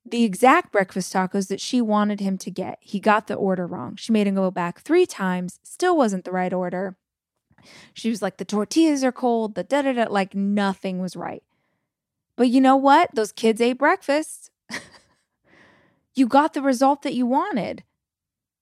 the 0.05 0.23
exact 0.23 0.71
breakfast 0.71 1.11
tacos 1.11 1.47
that 1.47 1.59
she 1.59 1.81
wanted 1.81 2.19
him 2.19 2.38
to 2.38 2.51
get. 2.51 2.77
He 2.79 2.99
got 2.99 3.27
the 3.27 3.33
order 3.33 3.65
wrong. 3.65 3.95
She 3.95 4.13
made 4.13 4.27
him 4.27 4.36
go 4.36 4.51
back 4.51 4.79
three 4.79 5.07
times, 5.07 5.59
still 5.63 5.97
wasn't 5.97 6.23
the 6.23 6.31
right 6.31 6.53
order. 6.53 6.95
She 7.93 8.09
was 8.09 8.22
like, 8.22 8.38
the 8.38 8.45
tortillas 8.45 9.03
are 9.03 9.11
cold, 9.11 9.55
the 9.55 9.63
da 9.63 9.82
da 9.82 9.93
da, 9.93 10.05
like 10.09 10.36
nothing 10.36 10.99
was 10.99 11.16
right. 11.16 11.43
But 12.36 12.49
you 12.49 12.61
know 12.61 12.76
what? 12.76 13.09
Those 13.13 13.32
kids 13.32 13.61
ate 13.61 13.78
breakfast. 13.78 14.51
you 16.16 16.28
got 16.28 16.53
the 16.53 16.61
result 16.61 17.01
that 17.03 17.13
you 17.13 17.26
wanted. 17.26 17.84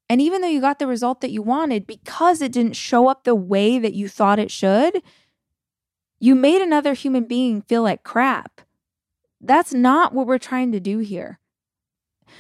And 0.10 0.22
even 0.22 0.42
though 0.42 0.48
you 0.48 0.62
got 0.62 0.80
the 0.80 0.88
result 0.88 1.22
that 1.22 1.32
you 1.32 1.42
wanted, 1.42 1.88
because 1.88 2.42
it 2.42 2.52
didn't 2.52 2.76
show 2.76 3.08
up 3.08 3.24
the 3.24 3.36
way 3.36 3.80
that 3.80 3.94
you 3.94 4.08
thought 4.08 4.40
it 4.40 4.52
should, 4.52 5.02
you 6.20 6.36
made 6.36 6.62
another 6.62 6.94
human 6.94 7.26
being 7.26 7.62
feel 7.62 7.84
like 7.84 8.04
crap. 8.04 8.62
That's 9.42 9.74
not 9.74 10.14
what 10.14 10.28
we're 10.28 10.38
trying 10.38 10.72
to 10.72 10.80
do 10.80 11.00
here. 11.00 11.40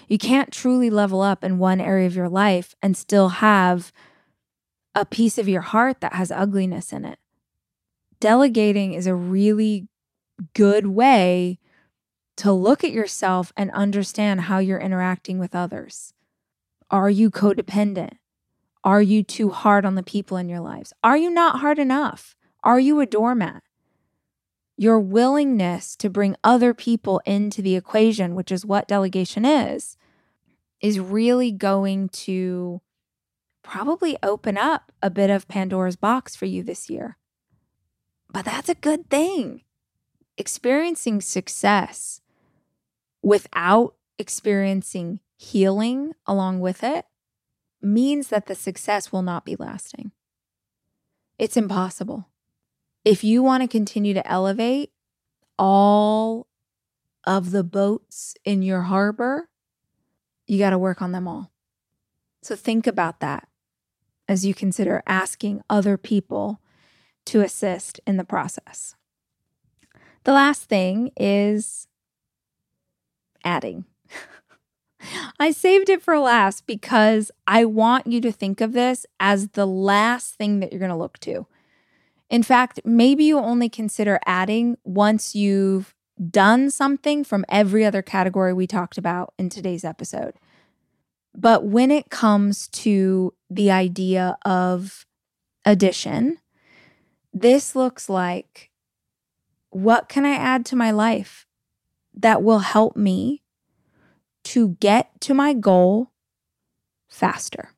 You 0.07 0.17
can't 0.17 0.51
truly 0.51 0.89
level 0.89 1.21
up 1.21 1.43
in 1.43 1.57
one 1.57 1.81
area 1.81 2.07
of 2.07 2.15
your 2.15 2.29
life 2.29 2.75
and 2.81 2.95
still 2.95 3.29
have 3.29 3.91
a 4.95 5.05
piece 5.05 5.37
of 5.37 5.49
your 5.49 5.61
heart 5.61 6.01
that 6.01 6.13
has 6.13 6.31
ugliness 6.31 6.93
in 6.93 7.05
it. 7.05 7.19
Delegating 8.19 8.93
is 8.93 9.07
a 9.07 9.15
really 9.15 9.87
good 10.53 10.87
way 10.87 11.59
to 12.37 12.51
look 12.51 12.83
at 12.83 12.91
yourself 12.91 13.51
and 13.55 13.71
understand 13.71 14.41
how 14.41 14.59
you're 14.59 14.79
interacting 14.79 15.39
with 15.39 15.55
others. 15.55 16.13
Are 16.89 17.09
you 17.09 17.29
codependent? 17.29 18.17
Are 18.83 19.01
you 19.01 19.23
too 19.23 19.49
hard 19.49 19.85
on 19.85 19.95
the 19.95 20.03
people 20.03 20.37
in 20.37 20.49
your 20.49 20.59
lives? 20.59 20.93
Are 21.03 21.17
you 21.17 21.29
not 21.29 21.59
hard 21.59 21.79
enough? 21.79 22.35
Are 22.63 22.79
you 22.79 22.99
a 22.99 23.05
doormat? 23.05 23.63
Your 24.77 24.99
willingness 24.99 25.95
to 25.97 26.09
bring 26.09 26.35
other 26.43 26.73
people 26.73 27.21
into 27.25 27.61
the 27.61 27.75
equation, 27.75 28.35
which 28.35 28.51
is 28.51 28.65
what 28.65 28.87
delegation 28.87 29.45
is, 29.45 29.97
is 30.81 30.99
really 30.99 31.51
going 31.51 32.09
to 32.09 32.81
probably 33.63 34.17
open 34.21 34.57
up 34.57 34.91
a 35.01 35.09
bit 35.09 35.29
of 35.29 35.47
Pandora's 35.47 35.95
box 35.95 36.35
for 36.35 36.45
you 36.45 36.61
this 36.61 36.89
year. 36.89 37.17
But 38.31 38.45
that's 38.45 38.69
a 38.69 38.75
good 38.75 39.09
thing. 39.09 39.61
Experiencing 40.37 41.21
success 41.21 42.21
without 43.21 43.95
experiencing 44.19 45.19
healing 45.37 46.13
along 46.27 46.59
with 46.59 46.83
it 46.83 47.05
means 47.81 48.29
that 48.29 48.47
the 48.47 48.55
success 48.55 49.11
will 49.11 49.21
not 49.21 49.45
be 49.45 49.55
lasting. 49.55 50.11
It's 51.37 51.57
impossible. 51.57 52.29
If 53.03 53.23
you 53.23 53.43
want 53.43 53.61
to 53.63 53.67
continue 53.67 54.13
to 54.13 54.27
elevate 54.27 54.91
all 55.57 56.47
of 57.25 57.51
the 57.51 57.63
boats 57.63 58.35
in 58.45 58.61
your 58.61 58.83
harbor, 58.83 59.49
you 60.47 60.57
got 60.57 60.71
to 60.71 60.77
work 60.77 61.01
on 61.01 61.11
them 61.11 61.27
all. 61.27 61.51
So 62.41 62.55
think 62.55 62.87
about 62.87 63.19
that 63.19 63.47
as 64.27 64.45
you 64.45 64.53
consider 64.53 65.03
asking 65.07 65.61
other 65.69 65.97
people 65.97 66.59
to 67.25 67.41
assist 67.41 67.99
in 68.05 68.17
the 68.17 68.23
process. 68.23 68.95
The 70.23 70.33
last 70.33 70.63
thing 70.63 71.11
is 71.17 71.87
adding. 73.43 73.85
I 75.39 75.51
saved 75.51 75.89
it 75.89 76.01
for 76.01 76.17
last 76.17 76.65
because 76.65 77.31
I 77.45 77.65
want 77.65 78.07
you 78.07 78.21
to 78.21 78.31
think 78.31 78.61
of 78.61 78.73
this 78.73 79.05
as 79.19 79.49
the 79.49 79.67
last 79.67 80.35
thing 80.35 80.59
that 80.59 80.71
you're 80.71 80.79
going 80.79 80.89
to 80.89 80.97
look 80.97 81.19
to. 81.19 81.45
In 82.29 82.41
fact, 82.41 82.79
maybe 82.85 83.25
you 83.25 83.37
only 83.37 83.69
consider 83.69 84.19
adding 84.25 84.77
once 84.83 85.35
you've 85.35 85.93
done 86.29 86.71
something 86.71 87.23
from 87.23 87.45
every 87.49 87.85
other 87.85 88.01
category 88.01 88.53
we 88.53 88.65
talked 88.65 88.97
about 88.97 89.33
in 89.37 89.49
today's 89.49 89.83
episode. 89.83 90.35
But 91.35 91.65
when 91.65 91.91
it 91.91 92.09
comes 92.09 92.67
to 92.69 93.33
the 93.49 93.71
idea 93.71 94.37
of 94.45 95.05
addition, 95.65 96.37
this 97.33 97.75
looks 97.75 98.07
like 98.09 98.69
what 99.71 100.07
can 100.07 100.25
I 100.25 100.35
add 100.35 100.65
to 100.67 100.75
my 100.75 100.91
life 100.91 101.47
that 102.13 102.43
will 102.43 102.59
help 102.59 102.95
me 102.95 103.41
to 104.43 104.69
get 104.79 105.19
to 105.21 105.33
my 105.33 105.53
goal 105.53 106.11
faster? 107.09 107.69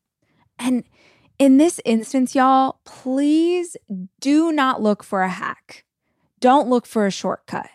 And 0.60 0.84
in 1.40 1.58
this 1.58 1.80
instance, 1.86 2.36
y'all, 2.36 2.80
please 2.86 3.78
do 4.20 4.52
not 4.52 4.82
look 4.82 5.04
for 5.04 5.22
a 5.22 5.30
hack. 5.30 5.86
Don't 6.40 6.68
look 6.68 6.86
for 6.86 7.06
a 7.06 7.12
shortcut. 7.12 7.70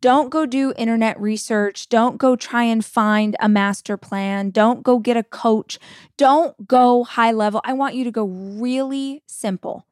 Don't 0.00 0.30
go 0.30 0.46
do 0.46 0.72
internet 0.76 1.20
research. 1.20 1.88
Don't 1.88 2.18
go 2.18 2.36
try 2.36 2.64
and 2.64 2.84
find 2.84 3.36
a 3.40 3.48
master 3.48 3.96
plan. 3.96 4.50
Don't 4.50 4.82
go 4.82 4.98
get 4.98 5.16
a 5.16 5.22
coach. 5.22 5.78
Don't 6.16 6.66
go 6.66 7.04
high 7.04 7.32
level. 7.32 7.60
I 7.64 7.72
want 7.72 7.94
you 7.94 8.04
to 8.04 8.10
go 8.10 8.24
really 8.24 9.22
simple. 9.26 9.86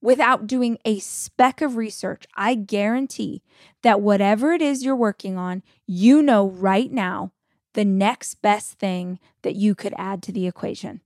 Without 0.00 0.46
doing 0.46 0.78
a 0.84 1.00
speck 1.00 1.60
of 1.60 1.76
research, 1.76 2.24
I 2.36 2.54
guarantee 2.54 3.42
that 3.82 4.00
whatever 4.00 4.52
it 4.52 4.62
is 4.62 4.84
you're 4.84 4.94
working 4.94 5.36
on, 5.36 5.62
you 5.86 6.22
know 6.22 6.48
right 6.48 6.90
now 6.90 7.32
the 7.74 7.84
next 7.84 8.34
best 8.42 8.78
thing 8.78 9.18
that 9.42 9.56
you 9.56 9.74
could 9.74 9.94
add 9.96 10.22
to 10.22 10.32
the 10.32 10.46
equation. 10.46 11.00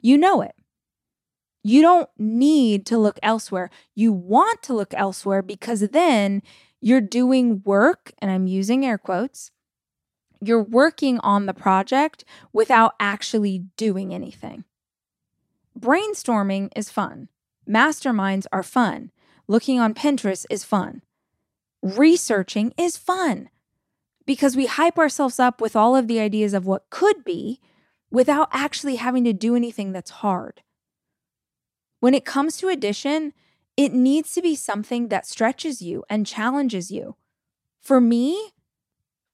You 0.00 0.16
know 0.18 0.40
it. 0.40 0.54
You 1.62 1.82
don't 1.82 2.08
need 2.16 2.86
to 2.86 2.98
look 2.98 3.18
elsewhere. 3.22 3.70
You 3.94 4.12
want 4.12 4.62
to 4.62 4.74
look 4.74 4.94
elsewhere 4.94 5.42
because 5.42 5.80
then 5.80 6.42
you're 6.86 7.00
doing 7.00 7.62
work, 7.64 8.12
and 8.20 8.30
I'm 8.30 8.46
using 8.46 8.86
air 8.86 8.96
quotes, 8.96 9.50
you're 10.40 10.62
working 10.62 11.18
on 11.18 11.46
the 11.46 11.52
project 11.52 12.24
without 12.52 12.94
actually 13.00 13.64
doing 13.76 14.14
anything. 14.14 14.62
Brainstorming 15.76 16.70
is 16.76 16.88
fun. 16.88 17.28
Masterminds 17.68 18.46
are 18.52 18.62
fun. 18.62 19.10
Looking 19.48 19.80
on 19.80 19.94
Pinterest 19.94 20.46
is 20.48 20.62
fun. 20.62 21.02
Researching 21.82 22.72
is 22.78 22.96
fun 22.96 23.48
because 24.24 24.54
we 24.54 24.66
hype 24.66 24.96
ourselves 24.96 25.40
up 25.40 25.60
with 25.60 25.74
all 25.74 25.96
of 25.96 26.06
the 26.06 26.20
ideas 26.20 26.54
of 26.54 26.66
what 26.66 26.88
could 26.90 27.24
be 27.24 27.58
without 28.12 28.48
actually 28.52 28.94
having 28.94 29.24
to 29.24 29.32
do 29.32 29.56
anything 29.56 29.90
that's 29.90 30.22
hard. 30.22 30.62
When 31.98 32.14
it 32.14 32.24
comes 32.24 32.56
to 32.58 32.68
addition, 32.68 33.32
it 33.76 33.92
needs 33.92 34.32
to 34.32 34.42
be 34.42 34.54
something 34.54 35.08
that 35.08 35.26
stretches 35.26 35.82
you 35.82 36.04
and 36.08 36.26
challenges 36.26 36.90
you. 36.90 37.16
For 37.80 38.00
me, 38.00 38.52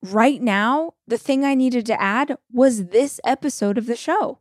right 0.03 0.43
now, 0.43 0.95
the 1.07 1.19
thing 1.19 1.45
I 1.45 1.55
needed 1.55 1.87
to 1.87 2.01
add 2.01 2.37
was 2.53 2.87
this 2.87 3.21
episode 3.25 3.79
of 3.79 3.87
the 3.87 3.97
show. 3.97 4.41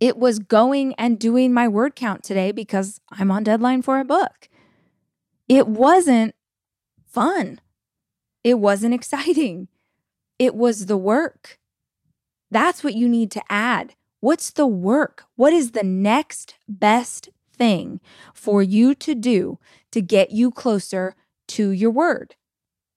It 0.00 0.18
was 0.18 0.38
going 0.38 0.94
and 0.94 1.18
doing 1.18 1.52
my 1.54 1.68
word 1.68 1.94
count 1.94 2.24
today 2.24 2.50
because 2.52 3.00
I'm 3.10 3.30
on 3.30 3.44
deadline 3.44 3.82
for 3.82 4.00
a 4.00 4.04
book. 4.04 4.48
It 5.48 5.68
wasn't 5.68 6.34
fun. 7.06 7.60
It 8.42 8.58
wasn't 8.58 8.94
exciting. 9.00 9.68
It 10.38 10.54
was 10.54 10.86
the 10.86 10.96
work. 10.96 11.58
That's 12.50 12.82
what 12.82 12.94
you 12.94 13.08
need 13.08 13.30
to 13.32 13.42
add. 13.48 13.94
What's 14.20 14.50
the 14.50 14.66
work? 14.66 15.24
What 15.36 15.52
is 15.52 15.72
the 15.72 15.82
next 15.82 16.56
best 16.68 17.28
thing 17.56 18.00
for 18.32 18.62
you 18.62 18.94
to 18.96 19.14
do 19.14 19.58
to 19.92 20.00
get 20.00 20.30
you 20.30 20.50
closer 20.50 21.14
to 21.48 21.70
your 21.70 21.90
word. 21.90 22.34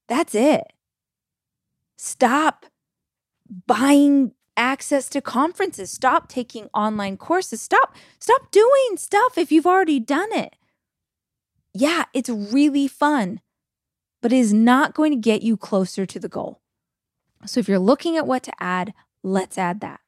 That's 0.07 0.35
it. 0.35 0.73
Stop 1.97 2.65
buying 3.65 4.33
access 4.55 5.07
to 5.09 5.21
conferences. 5.21 5.91
Stop 5.91 6.27
taking 6.27 6.65
online 6.73 7.17
courses. 7.17 7.61
Stop 7.61 7.95
stop 8.19 8.51
doing 8.51 8.97
stuff 8.97 9.37
if 9.37 9.51
you've 9.51 9.67
already 9.67 9.99
done 9.99 10.31
it. 10.33 10.55
Yeah, 11.73 12.05
it's 12.13 12.29
really 12.29 12.87
fun, 12.87 13.39
but 14.21 14.33
it 14.33 14.39
is 14.39 14.53
not 14.53 14.95
going 14.95 15.11
to 15.11 15.17
get 15.17 15.43
you 15.43 15.57
closer 15.57 16.05
to 16.05 16.19
the 16.19 16.29
goal. 16.29 16.61
So 17.45 17.59
if 17.59 17.69
you're 17.69 17.79
looking 17.79 18.17
at 18.17 18.25
what 18.25 18.43
to 18.43 18.53
add, 18.59 18.93
let's 19.23 19.57
add 19.57 19.81
that. 19.81 19.99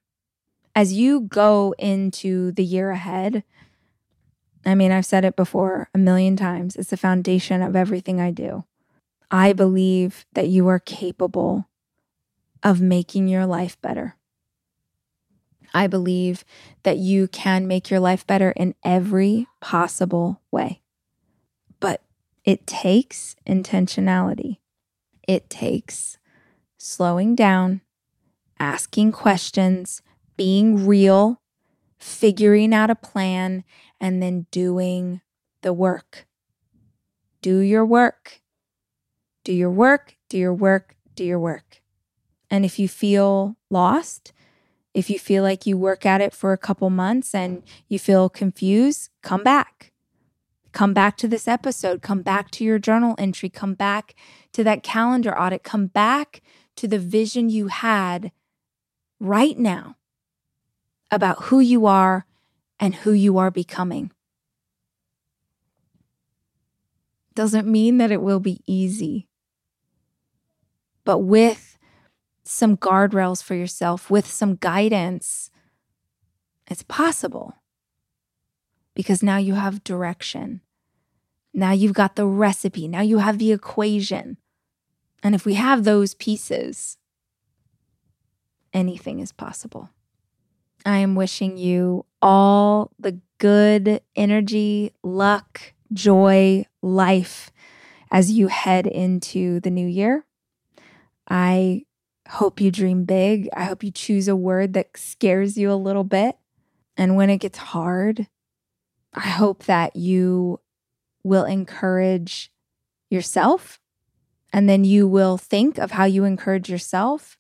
As 0.76 0.94
you 0.94 1.22
go 1.22 1.76
into 1.78 2.52
the 2.52 2.64
year 2.64 2.92
ahead, 2.92 3.44
I 4.66 4.76
mean, 4.76 4.92
I've 4.92 5.06
said 5.06 5.26
it 5.26 5.36
before 5.36 5.90
a 5.94 5.98
million 5.98 6.36
times. 6.36 6.76
It's 6.76 6.90
the 6.90 6.98
foundation 6.98 7.62
of 7.62 7.76
everything 7.76 8.20
I 8.20 8.32
do. 8.32 8.66
I 9.32 9.54
believe 9.54 10.26
that 10.34 10.48
you 10.48 10.68
are 10.68 10.80
capable 10.80 11.70
of 12.64 12.82
making 12.82 13.28
your 13.28 13.46
life 13.46 13.80
better. 13.82 14.16
I 15.74 15.88
believe 15.88 16.44
that 16.84 16.98
you 16.98 17.28
can 17.28 17.68
make 17.68 17.90
your 17.90 18.00
life 18.00 18.26
better 18.26 18.52
in 18.52 18.76
every 18.84 19.48
possible 19.62 20.42
way. 20.52 20.82
But 21.80 22.02
it 22.44 22.66
takes 22.66 23.36
intentionality. 23.48 24.58
It 25.28 25.50
takes 25.50 26.18
slowing 26.78 27.36
down, 27.36 27.82
asking 28.60 29.12
questions, 29.12 30.02
being 30.38 30.88
real, 30.88 31.40
figuring 32.00 32.74
out 32.74 32.90
a 32.90 32.96
plan, 32.96 33.64
and 34.00 34.22
then 34.22 34.48
doing 34.52 35.22
the 35.62 35.74
work. 35.74 36.28
Do 37.42 37.60
your 37.60 37.86
work. 37.86 38.42
Do 39.44 39.54
your 39.54 39.72
work, 39.72 40.16
do 40.30 40.38
your 40.38 40.54
work, 40.54 40.96
do 41.16 41.24
your 41.24 41.40
work. 41.40 41.82
And 42.50 42.66
if 42.66 42.78
you 42.80 42.88
feel 42.88 43.58
lost, 43.70 44.34
if 44.94 45.10
you 45.10 45.20
feel 45.20 45.44
like 45.44 45.66
you 45.66 45.78
work 45.78 46.06
at 46.06 46.22
it 46.22 46.34
for 46.34 46.52
a 46.52 46.58
couple 46.58 46.90
months 46.90 47.34
and 47.34 47.64
you 47.88 48.00
feel 48.00 48.30
confused, 48.30 49.10
come 49.22 49.44
back. 49.44 49.92
Come 50.72 50.94
back 50.94 51.18
to 51.18 51.28
this 51.28 51.48
episode, 51.48 52.02
come 52.02 52.22
back 52.22 52.52
to 52.52 52.64
your 52.64 52.80
journal 52.80 53.16
entry, 53.18 53.50
come 53.50 53.74
back 53.74 54.14
to 54.54 54.64
that 54.64 54.84
calendar 54.84 55.38
audit, 55.40 55.64
come 55.64 55.88
back 55.88 56.42
to 56.76 56.88
the 56.88 57.00
vision 57.00 57.50
you 57.50 57.68
had 57.68 58.32
right 59.20 59.58
now 59.58 59.96
about 61.12 61.44
who 61.46 61.60
you 61.60 61.86
are 61.86 62.26
and 62.80 62.96
who 62.96 63.12
you 63.12 63.38
are 63.38 63.52
becoming. 63.52 64.12
Doesn't 67.36 67.68
mean 67.68 67.98
that 67.98 68.12
it 68.12 68.22
will 68.22 68.40
be 68.40 68.62
easy, 68.66 69.28
but 71.06 71.20
with 71.20 71.78
some 72.44 72.76
guardrails 72.76 73.44
for 73.44 73.56
yourself, 73.56 74.10
with 74.10 74.28
some 74.28 74.56
guidance, 74.56 75.52
it's 76.68 76.84
possible 76.84 77.56
because 78.94 79.24
now 79.24 79.38
you 79.38 79.54
have 79.54 79.84
direction. 79.84 80.62
Now 81.54 81.72
you've 81.72 81.94
got 81.94 82.16
the 82.16 82.26
recipe. 82.26 82.88
Now 82.88 83.02
you 83.02 83.20
have 83.20 83.38
the 83.38 83.52
equation. 83.52 84.38
And 85.24 85.36
if 85.36 85.46
we 85.46 85.56
have 85.56 85.84
those 85.84 86.14
pieces, 86.14 86.98
anything 88.74 89.20
is 89.20 89.32
possible. 89.32 89.90
I 90.86 90.98
am 90.98 91.16
wishing 91.16 91.58
you 91.58 92.06
all 92.22 92.92
the 93.00 93.20
good 93.38 94.02
energy, 94.16 94.94
luck, 95.04 95.74
joy, 95.94 96.66
life 96.82 97.52
as 98.12 98.32
you 98.32 98.48
head 98.48 98.88
into 98.88 99.60
the 99.60 99.70
new 99.70 99.88
year. 99.88 100.26
I 101.30 101.86
hope 102.28 102.62
you 102.62 102.72
dream 102.72 103.06
big. 103.06 103.50
I 103.56 103.66
hope 103.66 103.84
you 103.84 103.92
choose 103.92 104.28
a 104.28 104.36
word 104.36 104.74
that 104.74 104.98
scares 104.98 105.58
you 105.58 105.72
a 105.72 105.74
little 105.74 106.04
bit. 106.04 106.38
And 106.98 107.16
when 107.16 107.30
it 107.30 107.38
gets 107.38 107.58
hard, 107.58 108.28
I 109.14 109.28
hope 109.30 109.66
that 109.66 109.96
you 109.96 110.60
will 111.24 111.46
encourage 111.46 112.52
yourself 113.10 113.80
and 114.54 114.70
then 114.70 114.84
you 114.84 115.08
will 115.08 115.38
think 115.38 115.78
of 115.78 115.92
how 115.92 116.06
you 116.06 116.24
encourage 116.24 116.70
yourself 116.70 117.38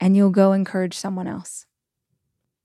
and 0.00 0.16
you'll 0.16 0.30
go 0.30 0.52
encourage 0.52 0.96
someone 0.96 1.26
else. 1.26 1.66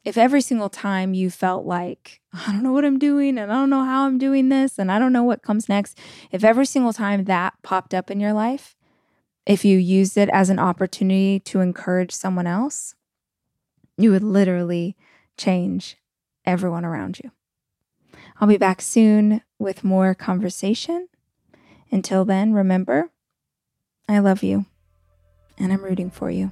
If 0.03 0.17
every 0.17 0.41
single 0.41 0.69
time 0.69 1.13
you 1.13 1.29
felt 1.29 1.65
like, 1.65 2.21
I 2.33 2.51
don't 2.51 2.63
know 2.63 2.73
what 2.73 2.85
I'm 2.85 2.97
doing 2.97 3.37
and 3.37 3.51
I 3.51 3.55
don't 3.55 3.69
know 3.69 3.83
how 3.83 4.05
I'm 4.05 4.17
doing 4.17 4.49
this 4.49 4.79
and 4.79 4.91
I 4.91 4.97
don't 4.97 5.13
know 5.13 5.23
what 5.23 5.43
comes 5.43 5.69
next, 5.69 5.97
if 6.31 6.43
every 6.43 6.65
single 6.65 6.93
time 6.93 7.25
that 7.25 7.53
popped 7.61 7.93
up 7.93 8.09
in 8.09 8.19
your 8.19 8.33
life, 8.33 8.75
if 9.45 9.63
you 9.63 9.77
used 9.77 10.17
it 10.17 10.29
as 10.29 10.49
an 10.49 10.59
opportunity 10.59 11.39
to 11.41 11.59
encourage 11.59 12.11
someone 12.11 12.47
else, 12.47 12.95
you 13.97 14.11
would 14.11 14.23
literally 14.23 14.95
change 15.37 15.97
everyone 16.45 16.85
around 16.85 17.19
you. 17.19 17.31
I'll 18.39 18.47
be 18.47 18.57
back 18.57 18.81
soon 18.81 19.41
with 19.59 19.83
more 19.83 20.15
conversation. 20.15 21.07
Until 21.91 22.25
then, 22.25 22.53
remember, 22.53 23.11
I 24.09 24.19
love 24.19 24.41
you 24.41 24.65
and 25.57 25.71
I'm 25.71 25.83
rooting 25.83 26.09
for 26.09 26.31
you. 26.31 26.51